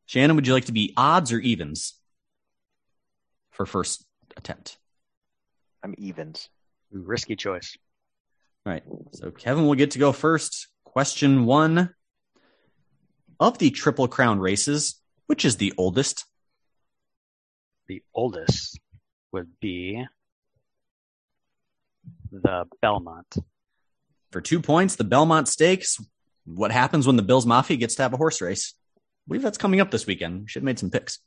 [0.08, 1.94] Shannon, would you like to be odds or evens
[3.52, 4.04] for first
[4.36, 4.78] attempt?
[5.84, 6.50] I'm evens.
[6.92, 7.78] Risky choice.
[8.66, 8.84] All right.
[9.12, 10.70] So Kevin will get to go first.
[10.86, 11.94] Question one.
[13.40, 16.26] Of the Triple Crown races, which is the oldest?
[17.88, 18.80] the oldest
[19.32, 20.04] would be
[22.32, 23.38] the Belmont.
[24.34, 26.04] For two points, the Belmont Stakes.
[26.46, 28.74] What happens when the Bills Mafia gets to have a horse race?
[28.98, 30.50] I believe that's coming up this weekend.
[30.50, 31.20] Should have made some picks.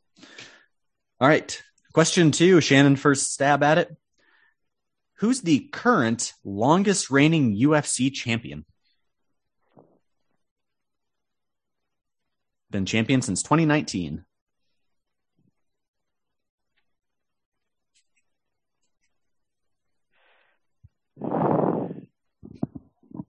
[1.21, 1.63] All right.
[1.95, 3.97] Question two, Shannon first stab at it.
[5.19, 8.67] Who's the current longest reigning UFC champion?
[12.73, 14.25] Been champion since 2019.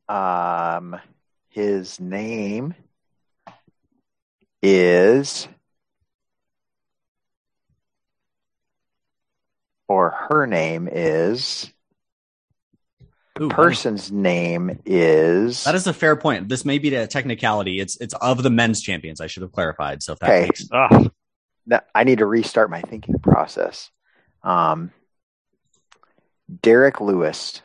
[0.09, 0.99] Um,
[1.49, 2.73] his name
[4.61, 5.47] is,
[9.87, 11.71] or her name is,
[13.41, 15.63] Ooh, person's name is.
[15.63, 16.49] That is a fair point.
[16.49, 17.79] This may be a technicality.
[17.79, 19.21] It's it's of the men's champions.
[19.21, 20.01] I should have clarified.
[20.01, 20.41] So if that Okay.
[20.43, 21.11] makes Ugh.
[21.67, 23.91] No, I need to restart my thinking process.
[24.41, 24.91] Um,
[26.61, 27.61] Derrick Lewis.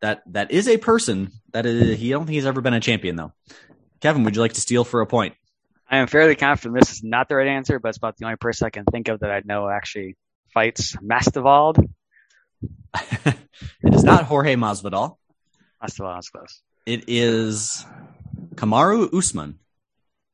[0.00, 2.80] That that is a person that is he I don't think he's ever been a
[2.80, 3.32] champion though.
[4.00, 5.34] Kevin, would you like to steal for a point?
[5.88, 8.36] I am fairly confident this is not the right answer, but it's about the only
[8.36, 10.16] person I can think of that I know actually
[10.52, 11.88] fights Masvidal.
[12.94, 13.36] it
[13.94, 15.16] is not Jorge Masvidal.
[15.82, 16.62] Masvidal is close.
[16.86, 17.86] It is
[18.56, 19.58] Kamaru Usman,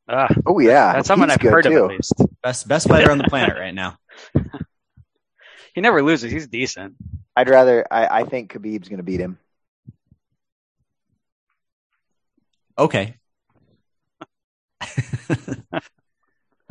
[0.09, 0.43] Ugh.
[0.47, 1.85] Oh yeah, That's someone he's I've heard too.
[1.85, 2.15] of at least.
[2.43, 3.99] best best fighter on the planet right now.
[5.73, 6.33] He never loses.
[6.33, 6.95] He's decent.
[7.37, 7.87] I'd rather.
[7.91, 9.39] I, I think Khabib's going to beat him.
[12.81, 13.15] Okay.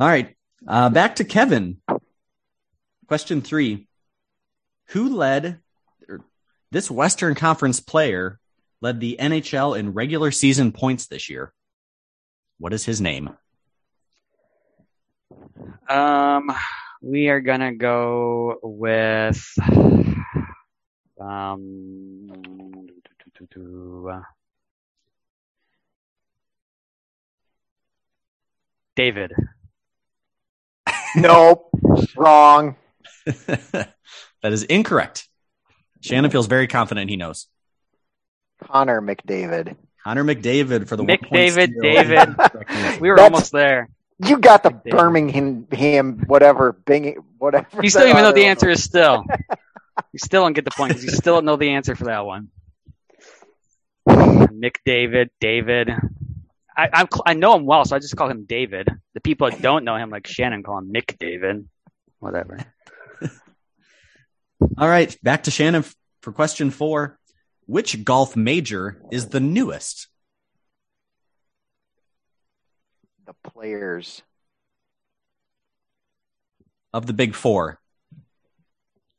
[0.00, 0.34] All right.
[0.66, 1.76] Uh, back to Kevin.
[3.06, 3.86] Question three.
[4.86, 5.60] Who led
[6.72, 8.40] this Western Conference player
[8.80, 11.52] led the NHL in regular season points this year?
[12.58, 13.30] What is his name?
[15.88, 16.50] Um,
[17.00, 19.40] we are gonna go with
[21.20, 22.10] um.
[29.00, 29.32] David.
[31.16, 31.70] Nope,
[32.16, 32.76] wrong.
[33.24, 33.94] that
[34.44, 35.26] is incorrect.
[36.02, 37.46] Shannon feels very confident he knows.
[38.62, 39.74] Connor McDavid.
[40.04, 41.72] Connor McDavid for the one point McDavid.
[41.80, 42.36] David.
[43.00, 43.88] We were That's- almost there.
[44.22, 44.90] You got the McDavid.
[44.90, 47.66] Birmingham, whatever, Bing, whatever.
[47.82, 49.24] You still don't even know the answer is still.
[50.12, 52.26] You still don't get the point because you still don't know the answer for that
[52.26, 52.48] one.
[54.06, 55.90] McDavid, David.
[56.76, 58.88] I I'm, I know him well, so I just call him David.
[59.14, 61.68] The people that don't know him, like Shannon, call him Mick David.
[62.18, 62.58] Whatever.
[64.78, 65.84] All right, back to Shannon
[66.22, 67.18] for question four.
[67.66, 70.08] Which golf major is the newest?
[73.26, 74.22] The players.
[76.92, 77.78] of the big four.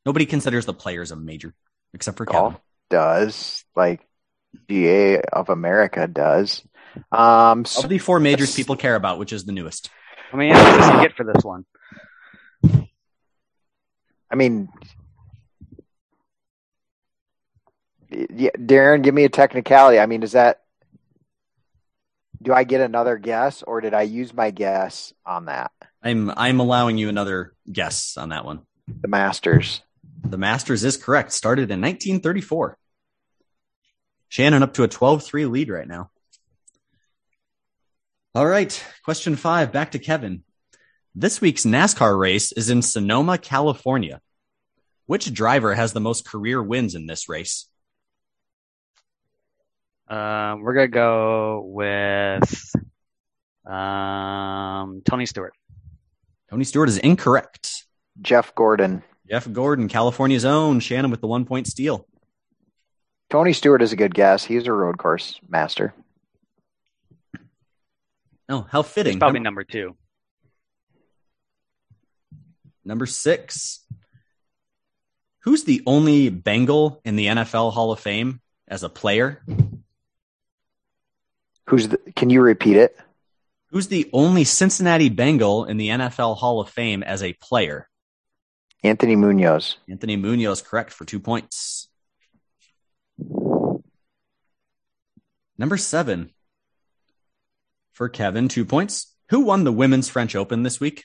[0.04, 1.54] Nobody considers the players a major
[1.94, 2.62] except for Golf Kevin.
[2.90, 4.06] does like
[4.68, 6.62] GA of America does.
[7.10, 9.90] Um, so Of the four majors people care about, which is the newest?
[10.30, 11.64] How many answers does he get for this one?
[14.30, 14.68] I mean,
[18.10, 19.98] yeah, Darren, give me a technicality.
[19.98, 20.62] I mean, is that
[22.42, 25.70] do I get another guess, or did I use my guess on that?
[26.02, 28.62] I'm I'm allowing you another guess on that one.
[28.88, 29.82] The Masters.
[30.24, 31.32] The Masters is correct.
[31.32, 32.76] Started in 1934.
[34.28, 36.10] Shannon up to a 12-3 lead right now.
[38.34, 39.72] All right, question five.
[39.72, 40.42] Back to Kevin.
[41.14, 44.22] This week's NASCAR race is in Sonoma, California.
[45.04, 47.68] Which driver has the most career wins in this race?
[50.08, 52.74] Um, we're gonna go with
[53.66, 55.52] um, Tony Stewart.
[56.48, 57.84] Tony Stewart is incorrect.
[58.22, 59.02] Jeff Gordon.
[59.28, 60.80] Jeff Gordon, California's own.
[60.80, 62.06] Shannon with the one point steal.
[63.28, 64.42] Tony Stewart is a good guess.
[64.42, 65.92] He's a road course master.
[68.52, 69.14] Oh, how fitting.
[69.14, 69.96] He's probably Num- number two.
[72.84, 73.80] number six.
[75.44, 79.42] Who's the only Bengal in the NFL Hall of Fame as a player?
[81.68, 82.94] Who's the, can you repeat it?
[83.70, 87.88] Who's the only Cincinnati Bengal in the NFL Hall of Fame as a player?
[88.84, 89.78] Anthony Munoz.
[89.88, 91.88] Anthony Munoz, correct for two points.
[95.56, 96.30] Number seven
[98.02, 99.14] for Kevin, two points.
[99.28, 101.04] Who won the Women's French Open this week?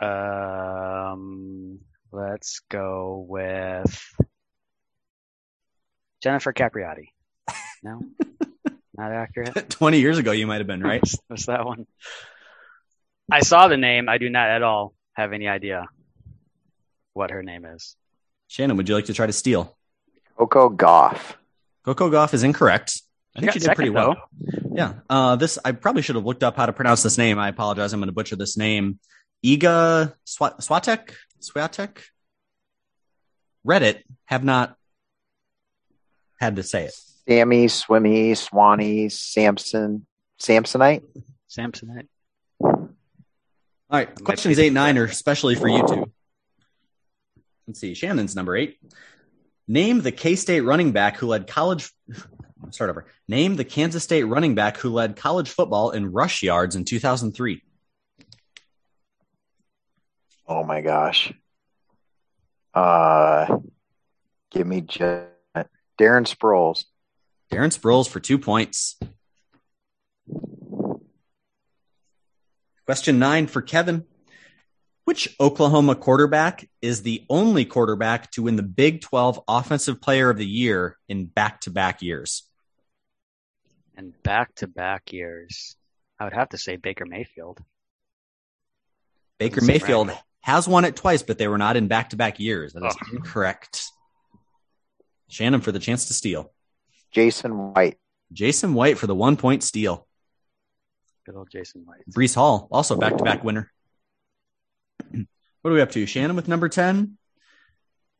[0.00, 1.80] Um,
[2.12, 4.00] let's go with
[6.22, 7.08] Jennifer Capriati.
[7.82, 8.02] No,
[8.96, 9.68] not accurate.
[9.70, 11.02] 20 years ago, you might have been right.
[11.26, 11.88] What's that one?
[13.32, 14.08] I saw the name.
[14.08, 15.88] I do not at all have any idea
[17.14, 17.96] what her name is.
[18.46, 19.76] Shannon, would you like to try to steal?
[20.38, 21.34] Coco Gauff.
[21.84, 23.02] Coco Gauff is incorrect.
[23.34, 24.16] I think got she did pretty second, well.
[24.40, 24.74] though.
[24.74, 24.92] Yeah.
[25.08, 27.38] Uh, this I probably should have looked up how to pronounce this name.
[27.38, 27.92] I apologize.
[27.92, 28.98] I'm going to butcher this name.
[29.44, 31.14] Iga Swa- Swatek.
[31.40, 31.98] Swatek.
[33.66, 34.76] Reddit have not
[36.40, 36.94] had to say it.
[37.28, 40.06] Sammy, Swimmy, Swanee, Samson,
[40.40, 41.02] Samsonite.
[41.48, 42.08] Samsonite.
[42.60, 42.88] All
[43.90, 44.08] right.
[44.08, 46.12] Might Questions eight, nine are especially for you two.
[47.66, 47.94] Let's see.
[47.94, 48.78] Shannon's number eight.
[49.68, 51.90] Name the K State running back who led college.
[52.70, 53.06] Start over.
[53.28, 57.62] Name the Kansas State running back who led college football in rush yards in 2003.
[60.46, 61.32] Oh my gosh.
[62.74, 63.58] Uh,
[64.50, 65.28] give me just
[66.00, 66.84] Darren Sproles.
[67.52, 68.98] Darren Sproles for two points.
[72.86, 74.04] Question nine for Kevin.
[75.04, 80.38] Which Oklahoma quarterback is the only quarterback to win the Big 12 Offensive Player of
[80.38, 82.44] the Year in back to back years?
[83.96, 85.76] And back to back years.
[86.18, 87.60] I would have to say Baker Mayfield.
[89.38, 90.18] Baker Mayfield right.
[90.40, 92.72] has won it twice, but they were not in back to back years.
[92.72, 93.16] That is Oh.
[93.16, 93.84] incorrect.
[95.28, 96.52] Shannon for the chance to steal.
[97.10, 97.98] Jason White.
[98.32, 100.06] Jason White for the one point steal.
[101.26, 102.02] Good old Jason White.
[102.10, 103.70] Breece Hall, also back to back winner.
[105.10, 106.06] what are we up to?
[106.06, 107.18] Shannon with number 10.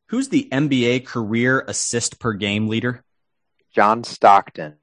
[0.09, 3.03] Who's the NBA career assist per game leader?
[3.75, 4.77] John Stockton.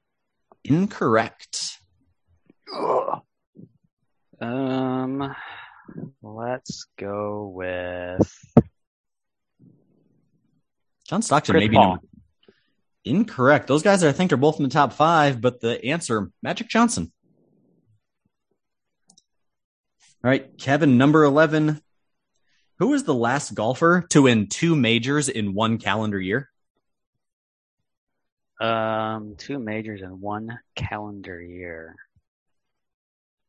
[0.64, 1.78] Incorrect.
[2.74, 3.20] Ugh.
[4.40, 5.34] Um,
[6.22, 8.32] let's go with
[11.08, 11.94] John Stockton, Chris maybe Paul.
[11.96, 12.00] no.
[13.04, 13.66] Incorrect.
[13.66, 17.12] Those guys, I think, are both in the top five, but the answer, Magic Johnson.
[20.22, 21.80] All right, Kevin, number 11.
[22.78, 26.49] Who was the last golfer to win two majors in one calendar year?
[28.60, 31.96] Um two majors in one calendar year.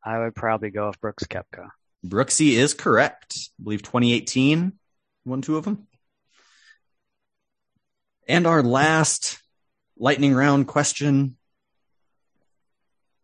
[0.03, 1.69] I would probably go with Brooks Koepka.
[2.05, 3.35] Brooksy is correct.
[3.37, 4.73] I believe 2018
[5.25, 5.87] won two of them.
[8.27, 9.39] And our last
[9.97, 11.37] lightning round question.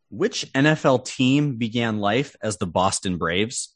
[0.09, 3.73] Which NFL team began life as the Boston Braves?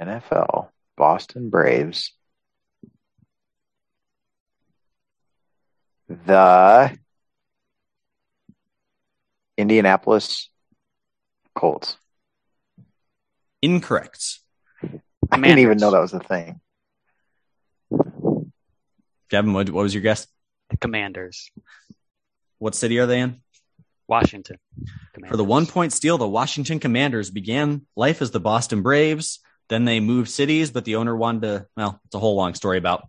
[0.00, 0.68] NFL.
[0.98, 2.12] Boston Braves.
[6.08, 6.98] The
[9.56, 10.50] Indianapolis
[11.54, 11.96] Colts.
[13.62, 14.40] Incorrect.
[15.30, 16.60] I didn't even know that was a thing.
[19.30, 20.26] Kevin, what, what was your guess?
[20.70, 21.50] The Commanders.
[22.58, 23.40] What city are they in?
[24.08, 24.56] Washington.
[25.28, 29.40] For the one point steal, the Washington Commanders began life as the Boston Braves.
[29.68, 32.78] Then they moved cities, but the owner wanted to, well, it's a whole long story
[32.78, 33.04] about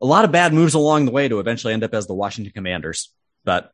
[0.00, 2.52] a lot of bad moves along the way to eventually end up as the Washington
[2.52, 3.12] Commanders.
[3.44, 3.70] But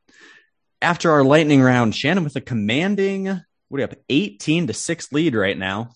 [0.80, 5.12] after our lightning round, Shannon with a commanding, what do you have, 18 to 6
[5.12, 5.90] lead right now.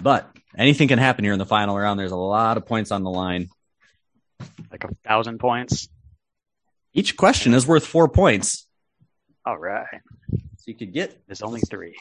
[0.00, 1.98] But anything can happen here in the final round.
[1.98, 3.48] There's a lot of points on the line.
[4.70, 5.88] like a thousand points.
[6.92, 8.66] Each question is worth four points.
[9.46, 9.86] All right.
[10.30, 11.94] So you could get There's only three.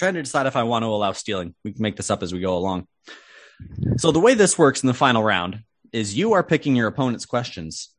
[0.00, 1.54] Trying to decide if I want to allow stealing.
[1.62, 2.88] We can make this up as we go along.
[3.98, 7.26] So the way this works in the final round is you are picking your opponent's
[7.26, 7.90] questions.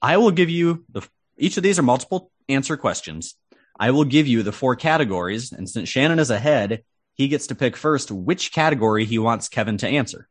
[0.00, 1.02] I will give you the
[1.36, 3.34] each of these are multiple answer questions.
[3.78, 7.56] I will give you the four categories, and since Shannon is ahead, he gets to
[7.56, 10.28] pick first which category he wants Kevin to answer.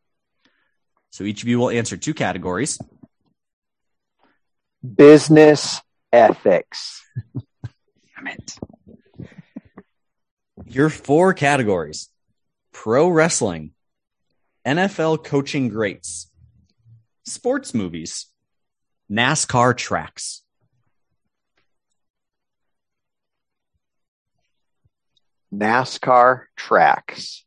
[1.11, 2.79] So each of you will answer two categories.
[4.81, 5.81] Business
[6.13, 7.03] ethics.
[8.15, 8.57] Damn it.
[10.69, 12.09] Your four categories
[12.73, 13.71] pro wrestling,
[14.65, 16.29] NFL coaching greats,
[17.25, 18.25] sports movies,
[19.09, 20.43] NASCAR tracks.
[25.53, 27.45] NASCAR tracks.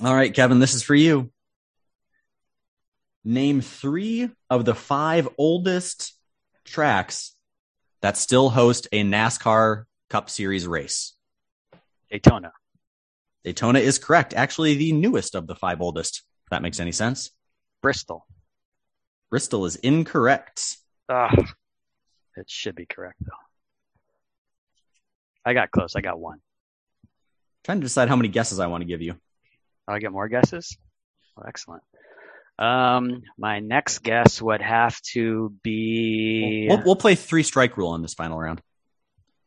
[0.00, 1.32] All right, Kevin, this is for you.
[3.24, 6.14] Name three of the five oldest
[6.64, 7.34] tracks
[8.00, 11.14] that still host a NASCAR Cup Series race.
[12.10, 12.52] Daytona.
[13.44, 14.34] Daytona is correct.
[14.34, 17.30] Actually, the newest of the five oldest, if that makes any sense.
[17.82, 18.26] Bristol.
[19.30, 20.76] Bristol is incorrect.
[21.08, 21.46] Ugh.
[22.36, 23.32] It should be correct though.
[25.44, 25.94] I got close.
[25.96, 26.38] I got one.
[27.64, 29.16] trying to decide how many guesses I want to give you.
[29.86, 30.76] I get more guesses.
[31.38, 31.82] Oh, excellent.
[32.58, 38.00] Um, my next guess would have to be We'll, we'll play three strike rule on
[38.00, 38.62] this final round.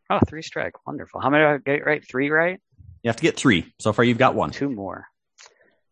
[0.10, 0.86] Oh three strike.
[0.86, 1.22] Wonderful.
[1.22, 2.04] How many did I get right?
[2.08, 2.60] Three right?
[3.04, 3.74] You have to get three.
[3.80, 4.52] So far, you've got one.
[4.52, 5.06] Two more.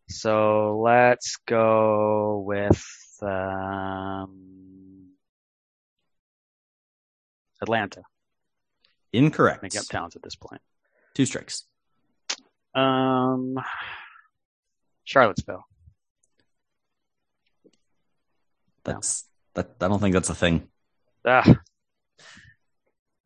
[0.08, 2.84] So let's go with
[3.22, 5.08] um,
[7.62, 8.02] Atlanta.
[9.12, 9.62] Incorrect.
[9.62, 10.60] Make up towns at this point.
[11.14, 11.64] Two strikes.
[12.74, 13.58] Um,
[15.04, 15.64] Charlottesville.
[18.84, 19.70] That's that.
[19.80, 20.68] I don't think that's a thing.
[21.24, 21.56] Ah,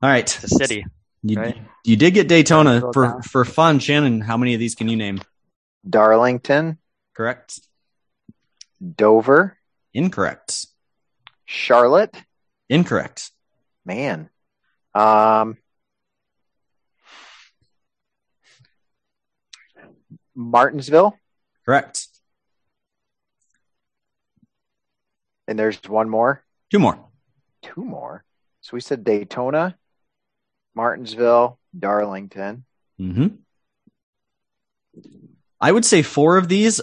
[0.03, 0.22] All right.
[0.22, 0.86] it's a city.
[1.22, 1.59] You, right?
[1.84, 3.22] you did get Daytona for town.
[3.22, 4.20] for fun, Shannon.
[4.22, 5.20] How many of these can you name?
[5.88, 6.78] Darlington,
[7.14, 7.61] Correct.
[8.96, 9.59] Dover,
[9.92, 10.66] Incorrect.
[11.44, 12.14] Charlotte.
[12.70, 13.30] Incorrect.
[13.84, 14.30] Man.
[14.94, 15.57] Um,
[20.34, 21.18] Martinsville,
[21.64, 22.07] Correct.
[25.46, 26.98] and there's one more, Two more.
[27.62, 28.24] two more.
[28.62, 29.76] So we said Daytona,
[30.81, 32.64] Martinsville, Darlington.
[32.97, 33.26] hmm
[35.61, 36.81] I would say four of these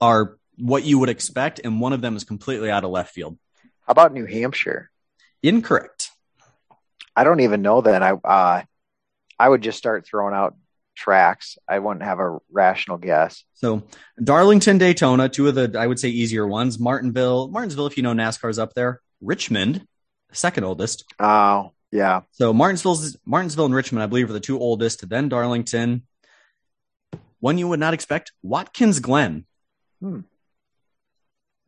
[0.00, 3.38] are what you would expect, and one of them is completely out of left field.
[3.86, 4.90] How about New Hampshire?
[5.40, 6.10] Incorrect.
[7.14, 8.02] I don't even know that.
[8.02, 8.62] I uh,
[9.38, 10.56] I would just start throwing out
[10.96, 11.58] tracks.
[11.68, 13.44] I wouldn't have a rational guess.
[13.54, 13.84] So
[14.20, 16.76] Darlington, Daytona, two of the I would say easier ones.
[16.76, 19.00] Martinville, Martinsville, if you know NASCAR's up there.
[19.20, 19.86] Richmond,
[20.32, 21.04] second oldest.
[21.20, 22.22] Oh, yeah.
[22.32, 25.08] So Martinsville's Martinsville and Richmond, I believe, are the two oldest.
[25.08, 26.02] Then Darlington.
[27.38, 29.46] One you would not expect, Watkins Glen.
[30.00, 30.20] Hmm.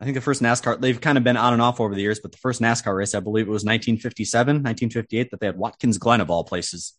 [0.00, 2.20] I think the first NASCAR, they've kind of been on and off over the years,
[2.20, 5.98] but the first NASCAR race, I believe it was 1957, 1958, that they had Watkins
[5.98, 6.94] Glen of all places.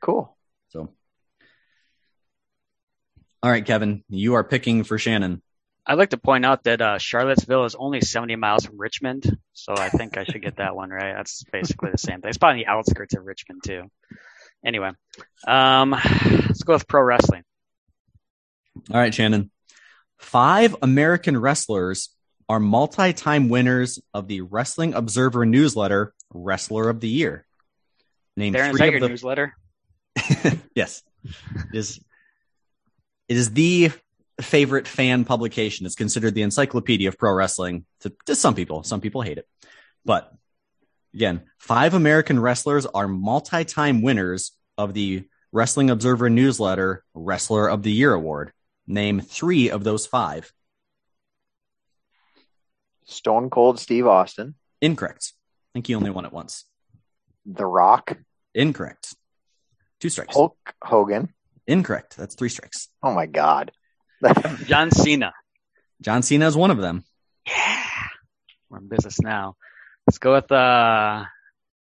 [0.00, 0.36] Cool.
[0.68, 0.92] So,
[3.42, 5.42] all right, Kevin, you are picking for Shannon.
[5.86, 9.74] I'd like to point out that uh, Charlottesville is only 70 miles from Richmond, so
[9.76, 11.14] I think I should get that one right.
[11.16, 12.28] That's basically the same thing.
[12.28, 13.90] It's probably on the outskirts of Richmond too.
[14.64, 14.90] Anyway,
[15.48, 17.42] um, let's go with pro wrestling.
[18.90, 19.50] All right, Shannon.
[20.18, 22.10] Five American wrestlers
[22.48, 27.46] are multi time winners of the Wrestling Observer newsletter Wrestler of the Year.
[28.36, 29.54] Name Darren, three of the newsletter?
[30.74, 31.02] yes.
[31.24, 32.00] It is
[33.28, 33.92] it is the
[34.42, 35.86] favorite fan publication.
[35.86, 38.82] It's considered the encyclopedia of pro wrestling to, to some people.
[38.82, 39.46] Some people hate it.
[40.04, 40.32] But
[41.14, 47.82] again, five American wrestlers are multi time winners of the Wrestling Observer newsletter Wrestler of
[47.82, 48.52] the Year award.
[48.86, 50.52] Name three of those five.
[53.04, 55.32] Stone Cold Steve Austin, Incorrect.
[55.34, 56.64] I think he only won it once.
[57.44, 58.16] The Rock,
[58.54, 59.14] Incorrect.
[60.00, 60.34] Two strikes.
[60.34, 61.34] Hulk Hogan.
[61.66, 62.16] Incorrect.
[62.16, 62.88] That's three strikes.
[63.02, 63.72] Oh my God.
[64.66, 65.32] John Cena.
[66.00, 67.04] John Cena is one of them.
[67.46, 67.84] Yeah,
[68.68, 69.56] we're in business now.
[70.06, 71.24] Let's go with uh,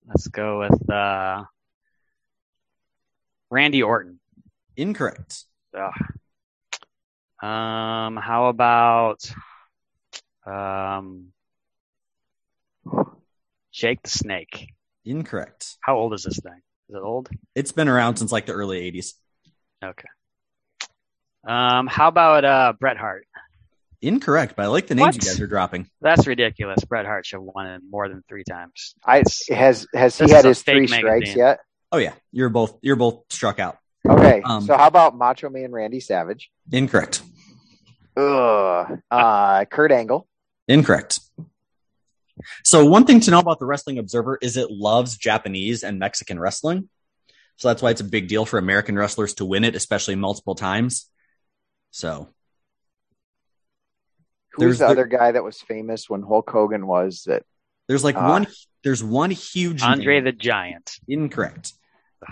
[0.07, 1.45] let's go with uh,
[3.51, 4.20] Randy Orton.
[4.76, 5.45] Incorrect.
[5.76, 5.93] Ugh.
[7.41, 9.20] Um, how about
[10.47, 11.32] um,
[13.72, 14.72] Jake the Snake?
[15.05, 15.76] Incorrect.
[15.80, 16.61] How old is this thing?
[16.89, 17.28] Is it old?
[17.55, 19.12] It's been around since like the early 80s.
[19.84, 20.09] Okay.
[21.49, 23.26] Um, how about uh Bret Hart?
[24.01, 25.24] Incorrect, but I like the names What?
[25.24, 25.88] you guys are dropping.
[26.01, 26.84] That's ridiculous.
[26.84, 28.94] Bret Hart should have won it more than three times.
[29.05, 31.61] I has has he had his fake three strikes yet?
[31.90, 33.78] Oh yeah, you're both you're both struck out.
[34.09, 34.42] Okay.
[34.44, 36.51] Um, so how about Macho Man Randy Savage?
[36.70, 37.22] Incorrect.
[38.16, 39.01] Ugh.
[39.11, 40.28] Uh, Kurt Angle.
[40.68, 41.20] Incorrect.
[42.62, 46.38] So one thing to know about the Wrestling Observer is it loves Japanese and Mexican
[46.38, 46.88] wrestling.
[47.57, 50.55] So that's why it's a big deal for American wrestlers to win it, especially multiple
[50.55, 51.11] times.
[51.91, 52.28] So
[54.53, 57.45] Who's There's the, the- other guy that was famous when Hulk Hogan was that?
[57.86, 58.28] there's like Ah.
[58.28, 58.47] one
[58.84, 60.24] there's one huge Andre name.
[60.24, 60.99] the Giant.
[61.09, 61.72] incorrect.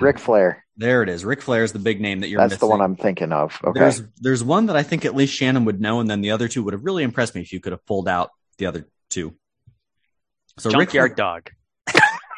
[0.01, 0.65] Ric Flair.
[0.77, 1.25] There it is.
[1.25, 3.59] Ric Flair is the big name that you're That's the one I'm thinking of.
[3.65, 3.79] Okay.
[3.81, 6.49] There's there's one that I think at least Shannon would know, and then the other
[6.49, 9.35] two would have really impressed me if you could have pulled out the other two.
[10.59, 11.51] So Ric Flair, Dog.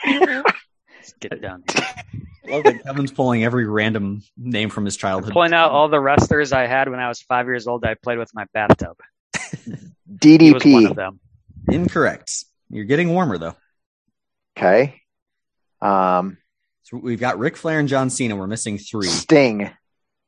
[0.06, 1.64] Let's get it done.
[2.48, 5.32] I love that Kevin's pulling every random name from his childhood.
[5.32, 7.84] Point out all the wrestlers I had when I was five years old.
[7.84, 8.96] I played with my bathtub.
[10.20, 10.96] He was one of DDP.
[10.96, 11.20] them.
[11.70, 12.44] Incorrect.
[12.70, 13.54] You're getting warmer though.
[14.58, 15.00] Okay.
[15.82, 16.38] Um,
[16.82, 18.34] So we've got Ric Flair and John Cena.
[18.34, 19.06] We're missing three.
[19.06, 19.70] Sting.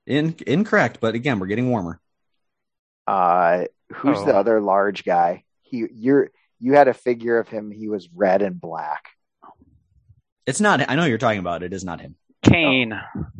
[0.06, 1.98] In, incorrect, but again, we're getting warmer.
[3.06, 3.64] Uh,
[3.94, 4.24] who's Oh.
[4.26, 5.44] the other large guy?
[5.62, 7.70] He, you're, you had a figure of him.
[7.70, 9.08] He was red and black.
[10.50, 10.90] It's not.
[10.90, 11.62] I know who you're talking about.
[11.62, 12.16] It is not him.
[12.42, 12.92] Kane.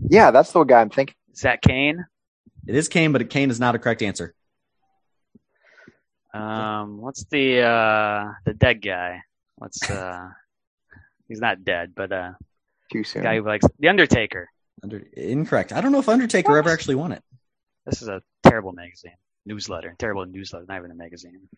[0.09, 1.17] Yeah, that's the guy I'm thinking.
[1.33, 2.05] Is that Kane?
[2.69, 4.33] It is Kane, but Kane is not a correct answer.
[6.33, 9.23] Um, what's the uh the dead guy?
[9.57, 10.29] What's uh?
[11.29, 12.33] he's not dead, but uh,
[12.93, 13.23] Too the soon.
[13.25, 14.49] guy who likes the Undertaker.
[14.83, 15.73] Under, incorrect.
[15.73, 16.59] I don't know if Undertaker What?
[16.59, 17.25] ever actually won it.
[17.87, 21.49] This is a terrible magazine, newsletter, terrible newsletter, not even a magazine.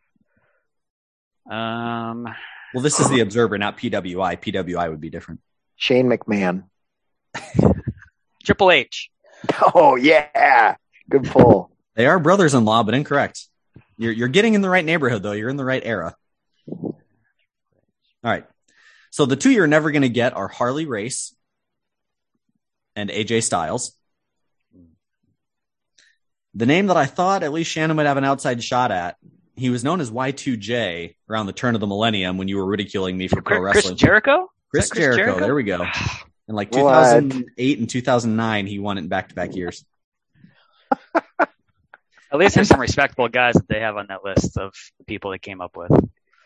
[1.51, 2.27] Um,
[2.73, 4.41] Well, this is the Observer, not PWI.
[4.41, 5.41] PWI would be different.
[5.77, 6.65] Shane McMahon.
[8.45, 9.11] Triple H.
[9.75, 10.77] Oh yeah,
[11.11, 11.71] good pull.
[11.95, 13.47] They are brothers-in-law, but incorrect.
[13.97, 15.33] You're you're getting in the right neighborhood though.
[15.33, 16.15] You're in the right era.
[16.69, 16.97] All
[18.23, 18.45] right.
[19.11, 21.35] So the two you're never going to get are Harley Race
[22.97, 23.93] and AJ Styles.
[26.55, 29.17] The name that I thought at least Shannon would have an outside shot at.
[29.55, 33.17] He was known as Y2J around the turn of the millennium when you were ridiculing
[33.17, 33.97] me for pro Chris wrestling.
[33.97, 34.51] Jericho.
[34.71, 35.41] Chris, Is that Chris Jericho, Jericho?
[35.41, 35.85] There we go.
[36.49, 36.81] In like What?
[36.81, 39.85] 2008 and 2009, he won it in back-to-back years.
[42.33, 44.73] At least there's some respectable guys that they have on that list of
[45.07, 45.91] people they came up with.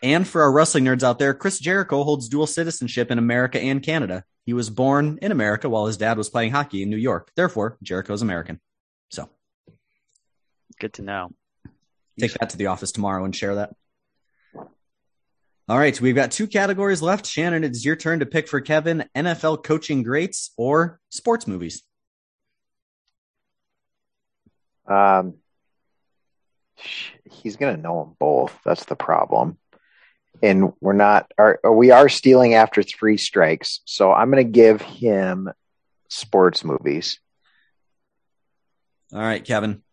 [0.03, 3.81] And for our wrestling nerds out there, Chris Jericho holds dual citizenship in America and
[3.81, 4.23] Canada.
[4.45, 7.31] He was born in America while his dad was playing hockey in New York.
[7.35, 8.59] Therefore, Jericho's American.
[9.09, 9.29] So
[10.79, 11.31] Good to know.
[12.19, 13.75] Take that to the office tomorrow and share that.
[15.69, 17.25] All right, we've got two categories left.
[17.25, 21.83] Shannon, it's your turn to pick for Kevin NFL coaching greats or sports movies.
[24.87, 25.35] Um,
[27.25, 28.57] he's gonna know them both.
[28.63, 29.57] That's the problem.
[30.41, 31.31] And we're not.
[31.37, 33.81] Are we are stealing after three strikes?
[33.83, 35.51] So I'm gonna give him
[36.07, 37.19] sports movies.
[39.13, 39.83] All right, Kevin.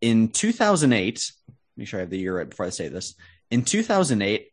[0.00, 1.32] In 2008,
[1.76, 3.14] make sure I have the year right before I say this.
[3.50, 4.48] In 2008,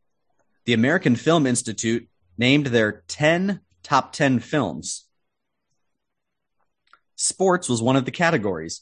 [0.66, 2.08] the American Film Institute
[2.38, 5.06] named their 10 top 10 films.
[7.16, 8.82] Sports was one of the categories.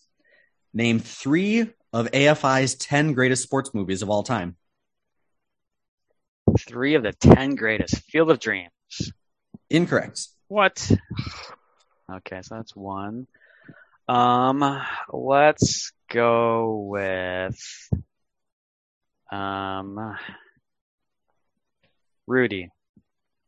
[0.73, 4.55] Name three of AFI's 10 greatest sports movies of all time.
[6.59, 8.03] Three of the ten greatest.
[8.09, 8.71] Field of Dreams.
[9.69, 10.27] Incorrect.
[10.47, 10.91] What?
[12.11, 13.27] Okay, so that's one.
[14.07, 14.81] Um,
[15.11, 17.57] let's go with
[19.31, 20.15] um
[22.27, 22.69] Rudy.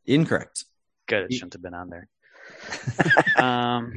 [0.06, 0.64] Incorrect.
[1.06, 2.08] Good, it shouldn't have been on there.
[3.42, 3.92] um,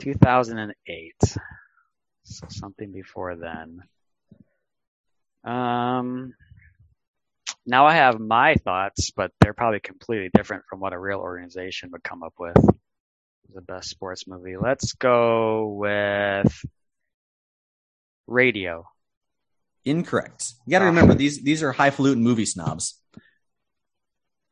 [0.00, 1.14] 2008.
[2.24, 3.82] So something before then.
[5.44, 6.34] Um,
[7.66, 11.90] now I have my thoughts, but they're probably completely different from what a real organization
[11.92, 12.56] would come up with.
[13.54, 14.56] The best sports movie.
[14.56, 16.64] Let's go with
[18.26, 18.86] Radio.
[19.84, 20.52] Incorrect.
[20.66, 23.00] You got to remember these these are highfalutin movie snobs.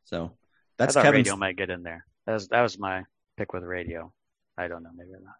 [0.05, 0.33] So
[0.77, 2.05] that's I thought Kevin's Radio might get in there.
[2.25, 3.03] That was that was my
[3.37, 4.11] pick with Radio.
[4.57, 5.35] I don't know, maybe not.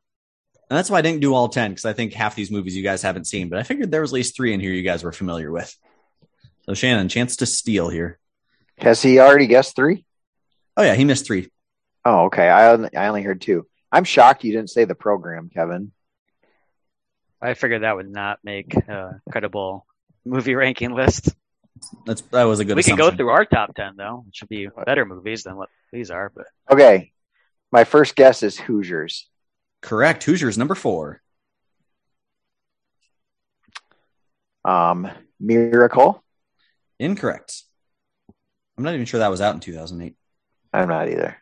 [0.70, 2.84] And that's why I didn't do all 10 because I think half these movies you
[2.84, 5.04] guys haven't seen, but I figured there was at least three in here you guys
[5.04, 5.76] were familiar with.
[6.62, 8.20] So Shannon, chance to steal here.
[8.78, 10.06] Has he already guessed three?
[10.78, 11.52] Oh yeah, he missed three.
[12.06, 12.48] Oh, okay.
[12.48, 13.68] I only, I only heard two.
[13.92, 15.92] I'm shocked you didn't say the program, Kevin.
[17.42, 19.86] I figured that would not make a credible
[20.26, 21.30] movie ranking list.
[22.06, 22.76] That's that was a good.
[22.76, 25.70] we can go through our top ten though, which would be better movies than what
[25.92, 26.32] these are.
[26.34, 27.12] But Okay.
[27.72, 29.30] My first guess is Hoosiers.
[29.82, 30.24] Correct.
[30.24, 31.22] Hoosiers number four.
[34.64, 36.24] Um, Miracle.
[37.00, 37.64] Incorrect.
[38.78, 40.16] I'm not even sure that was out in 2008.
[40.74, 41.38] I'm not either.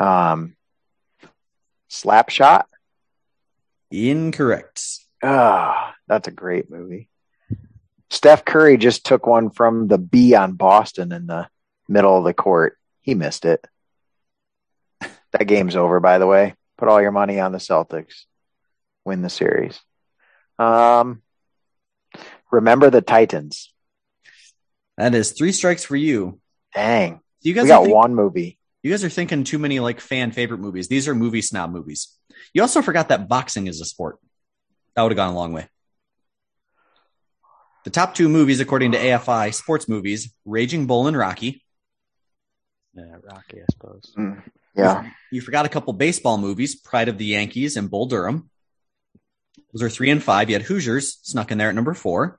[0.00, 0.56] Um,
[1.90, 2.64] Slapshot.
[3.90, 4.82] Incorrect.
[5.22, 7.08] Ah, that's a great movie.
[8.08, 11.48] Steph Curry just took one from the B on Boston in the
[11.88, 12.76] middle of the court.
[13.02, 13.64] He missed it.
[15.32, 16.54] That game's over, by the way.
[16.78, 18.24] Put all your money on the Celtics.
[19.04, 19.78] Win the series.
[20.58, 21.22] Um,
[22.50, 23.72] remember the Titans.
[24.96, 26.40] That is three strikes for you.
[26.74, 27.20] Dang.
[27.42, 28.58] You guys We got think- one movie.
[28.82, 30.88] You guys are thinking too many like fan favorite movies.
[30.88, 32.16] These are movie snob movies.
[32.54, 34.18] You also forgot that boxing is a sport.
[34.94, 35.68] That would have gone a long way.
[37.84, 41.64] The top two movies, according to AFI sports movies, Raging Bull and Rocky.
[42.94, 44.12] yeah, Rocky, I suppose.
[44.18, 44.42] Mm,
[44.74, 45.10] yeah.
[45.30, 48.50] You forgot a couple baseball movies, Pride of the Yankees and Bull Durham.
[49.72, 50.50] Those are three and five.
[50.50, 52.38] You had Hoosiers snuck in there at number four.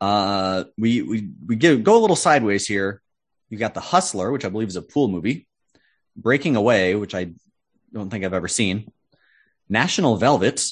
[0.00, 3.02] Uh, we we we give, go a little sideways here.
[3.48, 5.46] You got The Hustler, which I believe is a pool movie.
[6.16, 7.32] Breaking Away, which I
[7.92, 8.90] don't think I've ever seen.
[9.68, 10.64] National Velvet,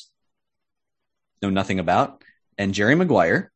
[1.40, 2.22] know nothing about,
[2.58, 3.50] and Jerry Maguire.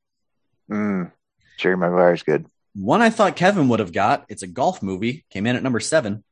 [0.71, 1.13] Mm,
[1.59, 2.47] Jerry Maguire's good.
[2.75, 4.27] One I thought Kevin would have got.
[4.29, 5.25] It's a golf movie.
[5.31, 6.25] Came in at number seven.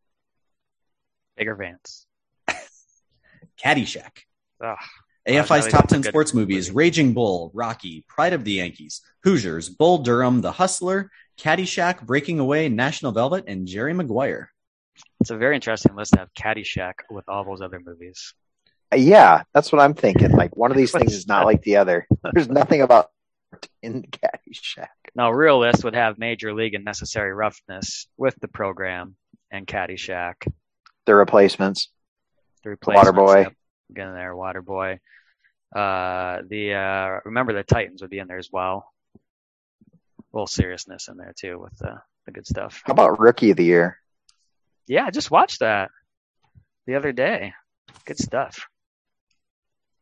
[1.36, 2.06] Bagger Vance.
[3.58, 4.18] Caddyshack.
[4.62, 4.76] Ugh.
[5.26, 6.70] AFI's top 10 sports movies movies.
[6.70, 12.68] Raging Bull, Rocky, Pride of the Yankees, Hoosiers, Bull Durham, The Hustler, Caddyshack, Breaking Away,
[12.68, 14.50] National Velvet, and Jerry Maguire.
[15.20, 18.34] It's a very interesting list to have Caddyshack with all those other movies.
[18.94, 20.30] Yeah, that's what I'm thinking.
[20.30, 22.06] Like one of these things is not like the other.
[22.32, 23.10] There's nothing about
[23.82, 24.88] in Caddyshack.
[25.14, 29.16] Now, a real list would have Major League and Necessary Roughness with the program
[29.50, 30.46] and Caddyshack.
[31.06, 31.88] The replacements.
[32.62, 33.10] The replacements.
[33.10, 33.44] Waterboy.
[33.44, 33.52] Yep.
[33.94, 34.98] Get in there, Waterboy.
[35.74, 38.92] Uh, the uh, remember the Titans would be in there as well.
[40.34, 42.82] Little seriousness in there too with the the good stuff.
[42.84, 43.98] How about Rookie of the Year?
[44.88, 45.90] Yeah, I just watched that
[46.86, 47.52] the other day.
[48.04, 48.66] Good stuff.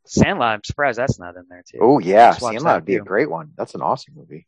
[0.07, 1.79] Sandlot, I'm surprised that's not in there too.
[1.81, 3.53] Oh yeah, Sandlot would be a great one.
[3.57, 4.47] That's an awesome movie.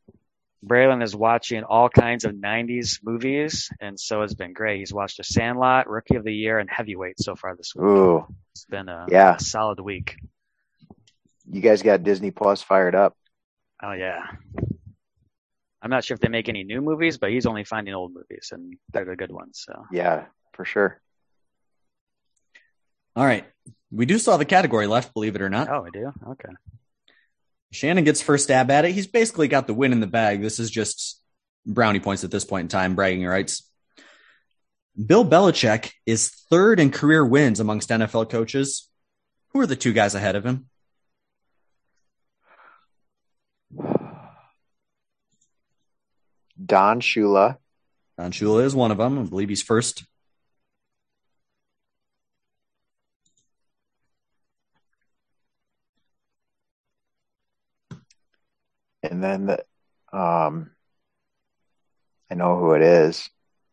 [0.66, 4.78] Braylon is watching all kinds of 90s movies, and so it's been great.
[4.78, 7.84] He's watched a Sandlot, Rookie of the Year, and Heavyweight so far this week.
[7.84, 9.34] Ooh, It's been a, Yeah.
[9.36, 10.16] a solid week.
[11.46, 13.14] you guys got Disney Plus fired up.
[13.82, 14.22] Oh yeah.
[15.84, 18.48] I'm not sure if they make any new movies, but he's only finding old movies,
[18.52, 19.62] and they're the good ones.
[19.66, 20.24] So Yeah,
[20.54, 20.98] for sure.
[23.14, 23.44] All right.
[23.92, 25.68] We do still have a category left, believe it or not.
[25.68, 26.10] oh, we do.
[26.30, 26.48] Okay.
[27.70, 28.92] Shannon gets first stab at it.
[28.92, 30.40] He's basically got the win in the bag.
[30.40, 31.20] This is just
[31.66, 33.68] brownie points at this point in time, bragging rights.
[35.04, 38.88] Bill Belichick is third in career wins amongst NFL coaches.
[39.48, 40.66] Who are the two guys ahead of him?
[46.64, 47.56] Don Shula,
[48.18, 49.18] Don Shula is one of them.
[49.18, 50.04] I believe he's first.
[59.10, 59.64] and then the,
[60.16, 60.70] um,
[62.30, 63.28] I know who it is.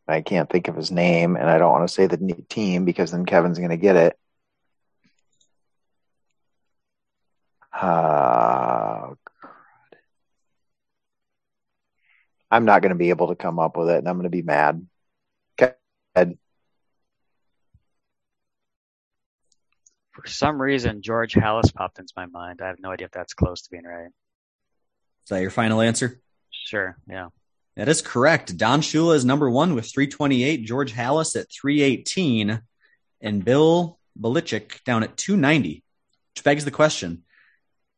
[0.07, 3.11] I can't think of his name, and I don't want to say the team because
[3.11, 4.17] then Kevin's going to get it.
[7.71, 9.11] Uh,
[12.51, 14.29] I'm not going to be able to come up with it, and I'm going to
[14.29, 14.85] be mad.
[15.59, 15.73] Okay.
[20.11, 22.59] For some reason, George Halas popped into my mind.
[22.61, 24.09] I have no idea if that's close to being right.
[25.25, 26.19] Is that your final answer?
[26.49, 26.97] Sure.
[27.09, 27.29] Yeah.
[27.77, 28.57] That is correct.
[28.57, 30.65] Don Shula is number one with 328.
[30.65, 32.61] George Halas at 318.
[33.21, 35.83] And Bill Belichick down at 290.
[36.35, 37.23] Which begs the question.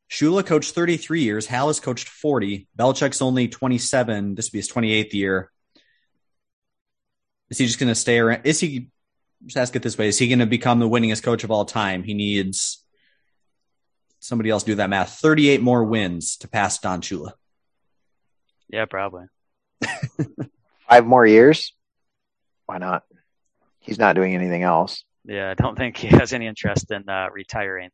[0.10, 1.48] Shula coached 33 years.
[1.48, 2.68] Halas coached 40.
[2.78, 4.36] Belichick's only 27.
[4.36, 5.52] This will be his 28th year.
[7.50, 8.42] Is he just going to stay around?
[8.46, 8.90] Is he,
[9.46, 11.66] just ask it this way, is he going to become the winningest coach of all
[11.66, 12.04] time?
[12.04, 12.84] He needs
[14.20, 15.20] somebody else do that math.
[15.20, 17.34] 38 more wins to pass Don Shula.
[18.70, 19.26] Yeah, probably.
[20.90, 21.74] Five more years?
[22.66, 23.04] Why not?
[23.80, 25.04] He's not doing anything else.
[25.26, 27.90] Yeah, I don't think he has any interest in uh, retiring.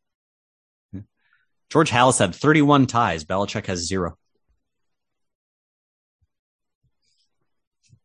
[1.70, 3.24] George Halas had 31 ties.
[3.24, 4.16] Belichick has zero.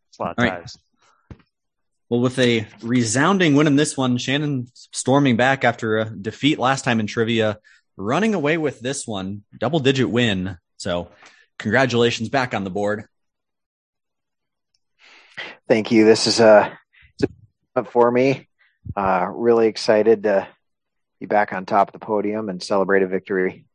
[0.10, 0.62] It's a lot of All right.
[0.62, 0.78] ties.
[2.08, 6.86] Well, with a resounding win in this one, Shannon storming back after a defeat last
[6.86, 7.60] time in trivia,
[7.98, 10.60] running away with this one, double digit win.
[10.78, 11.10] So,
[11.58, 13.06] congratulations back on the board.
[15.68, 16.06] Thank you.
[16.06, 16.78] This is a,
[17.76, 18.48] a for me.
[18.96, 20.48] Uh, really excited to
[21.20, 23.66] be back on top of the podium and celebrate a victory.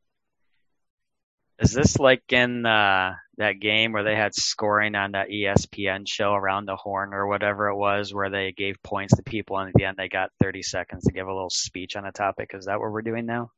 [1.59, 6.33] Is this like in uh, that game where they had scoring on that ESPN show
[6.33, 9.75] around the horn or whatever it was, where they gave points to people and at
[9.75, 12.53] the end they got 30 seconds to give a little speech on a topic?
[12.55, 13.51] Is that what we're doing now?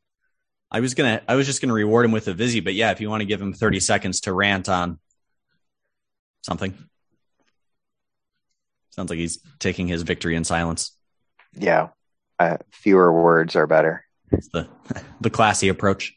[0.70, 3.00] I was gonna, I was just gonna reward him with a Vizzy, but yeah, if
[3.00, 4.98] you want to give him 30 seconds to rant on
[6.42, 6.74] something,
[8.90, 10.96] sounds like he's taking his victory in silence.
[11.54, 11.88] Yeah.
[12.38, 14.04] Uh, fewer words are better.
[14.30, 14.68] It's the
[15.20, 16.14] the classy approach.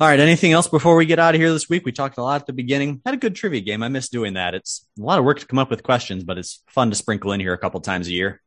[0.00, 0.18] All right.
[0.18, 1.84] Anything else before we get out of here this week?
[1.84, 3.00] We talked a lot at the beginning.
[3.06, 3.80] Had a good trivia game.
[3.82, 4.52] I miss doing that.
[4.54, 7.30] It's a lot of work to come up with questions, but it's fun to sprinkle
[7.30, 8.40] in here a couple times a year.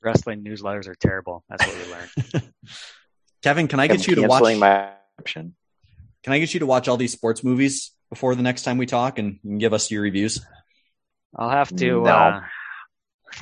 [0.00, 1.44] Wrestling newsletters are terrible.
[1.48, 2.52] That's what we learned.
[3.42, 4.56] Kevin, can I I'm get you to watch?
[4.58, 5.56] my option.
[6.22, 8.86] Can I get you to watch all these sports movies before the next time we
[8.86, 10.40] talk, and you can give us your reviews?
[11.36, 12.02] I'll have to.
[12.02, 12.04] No.
[12.04, 12.42] Uh,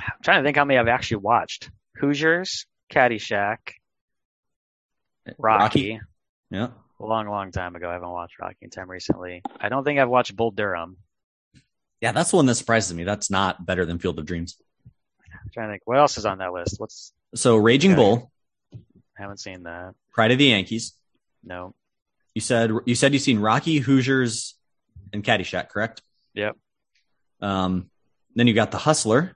[0.01, 1.71] I'm trying to think how many I've actually watched.
[1.97, 3.59] Hoosiers, Caddyshack,
[5.39, 6.01] Rocky.
[6.51, 6.69] Yeah.
[7.01, 7.89] A long, long time ago.
[7.89, 9.43] I haven't watched Rocky in time recently.
[9.61, 10.97] I don't think I've watched Bull Durham.
[12.01, 13.05] Yeah, that's the one that surprises me.
[13.05, 14.57] That's not better than Field of Dreams.
[15.25, 16.79] I'm trying to think what else is on that list.
[16.79, 17.97] What's So, Raging Okay.
[18.01, 18.33] Bull,
[18.73, 19.95] I haven't seen that.
[20.13, 20.95] Pride of the Yankees.
[21.45, 21.75] No.
[22.35, 24.55] You said you said you've seen Rocky, Hoosiers,
[25.13, 26.03] and Caddyshack, correct?
[26.35, 26.57] Yep.
[27.41, 27.91] Um,
[28.35, 29.35] then you got The Hustler.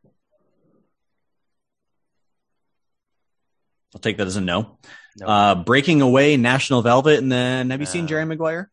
[3.95, 4.79] I'll take that as a no.
[5.19, 5.27] no.
[5.27, 8.71] Uh, Breaking Away, National Velvet, and then have you seen uh, Jerry Maguire?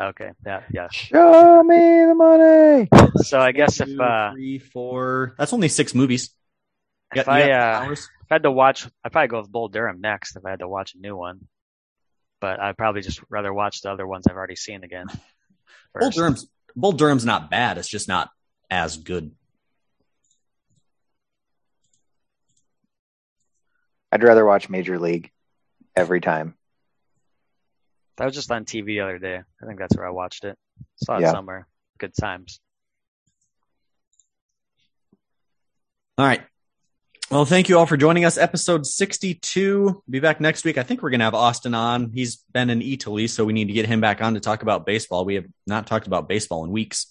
[0.00, 0.88] Okay, yeah, yeah.
[0.90, 2.88] Show me the money.
[3.22, 6.30] So I guess if uh, three, four, that's only six movies.
[7.14, 7.98] If I uh, if
[8.30, 10.68] I had to watch, I'd probably go with Bull Durham next if I had to
[10.68, 11.46] watch a new one.
[12.40, 15.06] But I'd probably just rather watch the other ones I've already seen again.
[15.94, 17.78] Bull Durham's Bull Durham's not bad.
[17.78, 18.30] It's just not
[18.70, 19.32] as good.
[24.12, 25.30] I'd rather watch Major League
[25.96, 26.54] every time.
[28.18, 29.36] That was just on TV the other day.
[29.36, 30.58] I think that's where I watched it.
[31.02, 31.32] Saw it yeah.
[31.32, 31.66] somewhere.
[31.98, 32.60] Good times.
[36.18, 36.42] All right.
[37.30, 38.36] Well, thank you all for joining us.
[38.36, 40.02] Episode 62.
[40.10, 40.76] Be back next week.
[40.76, 42.10] I think we're going to have Austin on.
[42.12, 44.84] He's been in Italy, so we need to get him back on to talk about
[44.84, 45.24] baseball.
[45.24, 47.06] We have not talked about baseball in weeks.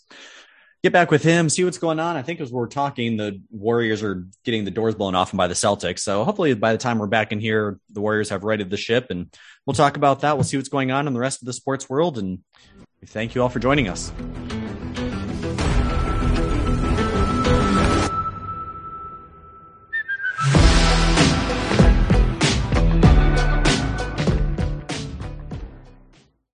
[0.84, 2.16] Get back with him, see what's going on.
[2.16, 5.54] I think as we're talking, the Warriors are getting the doors blown off by the
[5.54, 6.00] Celtics.
[6.00, 9.08] So hopefully by the time we're back in here, the Warriors have righted the ship
[9.12, 9.32] and
[9.68, 10.38] we'll talk about that.
[10.38, 12.18] We'll see what's going on in the rest of the sports world.
[12.18, 12.40] And
[13.06, 14.12] thank you all for joining us.